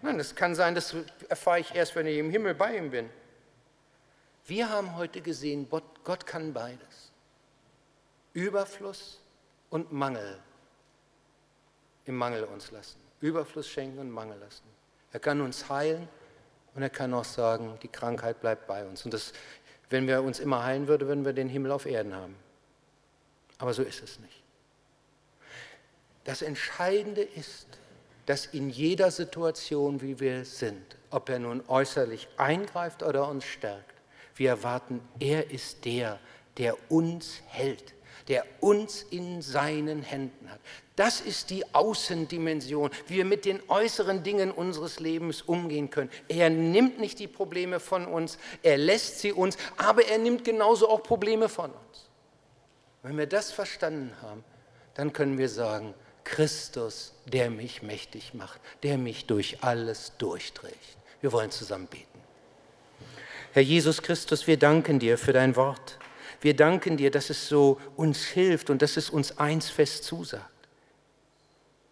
Nein, 0.00 0.20
es 0.20 0.34
kann 0.34 0.54
sein, 0.54 0.74
das 0.74 0.94
erfahre 1.28 1.60
ich 1.60 1.74
erst, 1.74 1.96
wenn 1.96 2.06
ich 2.06 2.18
im 2.18 2.30
Himmel 2.30 2.54
bei 2.54 2.76
ihm 2.76 2.90
bin. 2.90 3.10
Wir 4.46 4.70
haben 4.70 4.96
heute 4.96 5.20
gesehen, 5.20 5.68
Gott 5.68 6.24
kann 6.24 6.52
beides. 6.52 7.12
Überfluss 8.32 9.20
und 9.70 9.92
Mangel 9.92 10.38
im 12.08 12.16
Mangel 12.16 12.44
uns 12.44 12.70
lassen. 12.70 12.98
Überfluss 13.20 13.68
schenken 13.68 13.98
und 13.98 14.10
Mangel 14.10 14.38
lassen. 14.38 14.64
Er 15.12 15.20
kann 15.20 15.40
uns 15.40 15.68
heilen 15.68 16.08
und 16.74 16.82
er 16.82 16.90
kann 16.90 17.12
auch 17.12 17.24
sagen, 17.24 17.78
die 17.82 17.88
Krankheit 17.88 18.40
bleibt 18.40 18.66
bei 18.66 18.84
uns. 18.86 19.04
Und 19.04 19.12
das, 19.12 19.32
wenn 19.90 20.06
wir 20.06 20.22
uns 20.22 20.38
immer 20.38 20.64
heilen 20.64 20.88
würden, 20.88 21.08
würden 21.08 21.24
wir 21.24 21.32
den 21.32 21.48
Himmel 21.48 21.72
auf 21.72 21.86
Erden 21.86 22.14
haben. 22.14 22.36
Aber 23.58 23.74
so 23.74 23.82
ist 23.82 24.02
es 24.02 24.18
nicht. 24.20 24.42
Das 26.24 26.42
Entscheidende 26.42 27.22
ist, 27.22 27.66
dass 28.26 28.46
in 28.46 28.68
jeder 28.68 29.10
Situation, 29.10 30.02
wie 30.02 30.20
wir 30.20 30.44
sind, 30.44 30.96
ob 31.10 31.30
er 31.30 31.38
nun 31.38 31.62
äußerlich 31.66 32.28
eingreift 32.36 33.02
oder 33.02 33.28
uns 33.28 33.44
stärkt, 33.44 33.94
wir 34.36 34.50
erwarten, 34.50 35.00
er 35.18 35.50
ist 35.50 35.84
der, 35.84 36.20
der 36.58 36.76
uns 36.90 37.40
hält, 37.46 37.94
der 38.28 38.44
uns 38.60 39.04
in 39.10 39.42
seinen 39.42 40.02
Händen 40.02 40.50
hat. 40.50 40.60
Das 40.96 41.20
ist 41.20 41.50
die 41.50 41.64
Außendimension, 41.74 42.90
wie 43.06 43.16
wir 43.16 43.24
mit 43.24 43.44
den 43.44 43.60
äußeren 43.68 44.22
Dingen 44.22 44.50
unseres 44.50 45.00
Lebens 45.00 45.42
umgehen 45.42 45.90
können. 45.90 46.10
Er 46.28 46.50
nimmt 46.50 46.98
nicht 46.98 47.18
die 47.18 47.28
Probleme 47.28 47.80
von 47.80 48.06
uns, 48.06 48.38
er 48.62 48.76
lässt 48.76 49.20
sie 49.20 49.32
uns, 49.32 49.56
aber 49.76 50.06
er 50.06 50.18
nimmt 50.18 50.44
genauso 50.44 50.88
auch 50.88 51.02
Probleme 51.02 51.48
von 51.48 51.70
uns. 51.70 52.08
Wenn 53.02 53.16
wir 53.16 53.26
das 53.26 53.52
verstanden 53.52 54.12
haben, 54.22 54.44
dann 54.94 55.12
können 55.12 55.38
wir 55.38 55.48
sagen, 55.48 55.94
Christus, 56.24 57.14
der 57.26 57.48
mich 57.48 57.82
mächtig 57.82 58.34
macht, 58.34 58.60
der 58.82 58.98
mich 58.98 59.26
durch 59.26 59.62
alles 59.62 60.12
durchträgt. 60.18 60.98
Wir 61.20 61.32
wollen 61.32 61.50
zusammen 61.50 61.86
beten. 61.86 62.04
Herr 63.52 63.62
Jesus 63.62 64.02
Christus, 64.02 64.46
wir 64.46 64.58
danken 64.58 64.98
dir 64.98 65.16
für 65.16 65.32
dein 65.32 65.56
Wort. 65.56 65.97
Wir 66.40 66.54
danken 66.54 66.96
dir, 66.96 67.10
dass 67.10 67.30
es 67.30 67.48
so 67.48 67.80
uns 67.96 68.24
hilft 68.24 68.70
und 68.70 68.82
dass 68.82 68.96
es 68.96 69.10
uns 69.10 69.38
eins 69.38 69.70
fest 69.70 70.04
zusagt. 70.04 70.44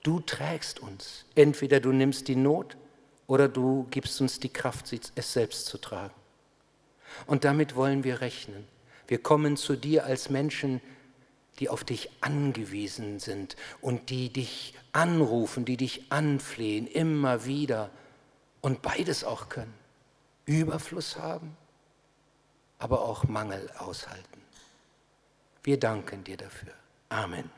Du 0.02 0.20
trägst 0.20 0.78
uns. 0.78 1.24
Entweder 1.34 1.80
du 1.80 1.92
nimmst 1.92 2.28
die 2.28 2.36
Not 2.36 2.76
oder 3.26 3.48
du 3.48 3.86
gibst 3.90 4.20
uns 4.20 4.38
die 4.38 4.48
Kraft, 4.52 4.92
es 5.14 5.32
selbst 5.32 5.66
zu 5.66 5.78
tragen. 5.78 6.14
Und 7.26 7.44
damit 7.44 7.74
wollen 7.74 8.04
wir 8.04 8.20
rechnen. 8.20 8.68
Wir 9.08 9.18
kommen 9.18 9.56
zu 9.56 9.76
dir 9.76 10.04
als 10.04 10.30
Menschen, 10.30 10.80
die 11.58 11.68
auf 11.68 11.84
dich 11.84 12.10
angewiesen 12.20 13.18
sind 13.18 13.56
und 13.80 14.10
die 14.10 14.32
dich 14.32 14.74
anrufen, 14.92 15.64
die 15.64 15.76
dich 15.76 16.10
anflehen, 16.10 16.86
immer 16.86 17.46
wieder 17.46 17.90
und 18.60 18.82
beides 18.82 19.24
auch 19.24 19.48
können. 19.48 19.74
Überfluss 20.44 21.16
haben, 21.16 21.56
aber 22.78 23.02
auch 23.02 23.24
Mangel 23.24 23.70
aushalten. 23.78 24.35
Wir 25.66 25.80
danken 25.80 26.22
dir 26.22 26.36
dafür. 26.36 26.72
Amen. 27.08 27.50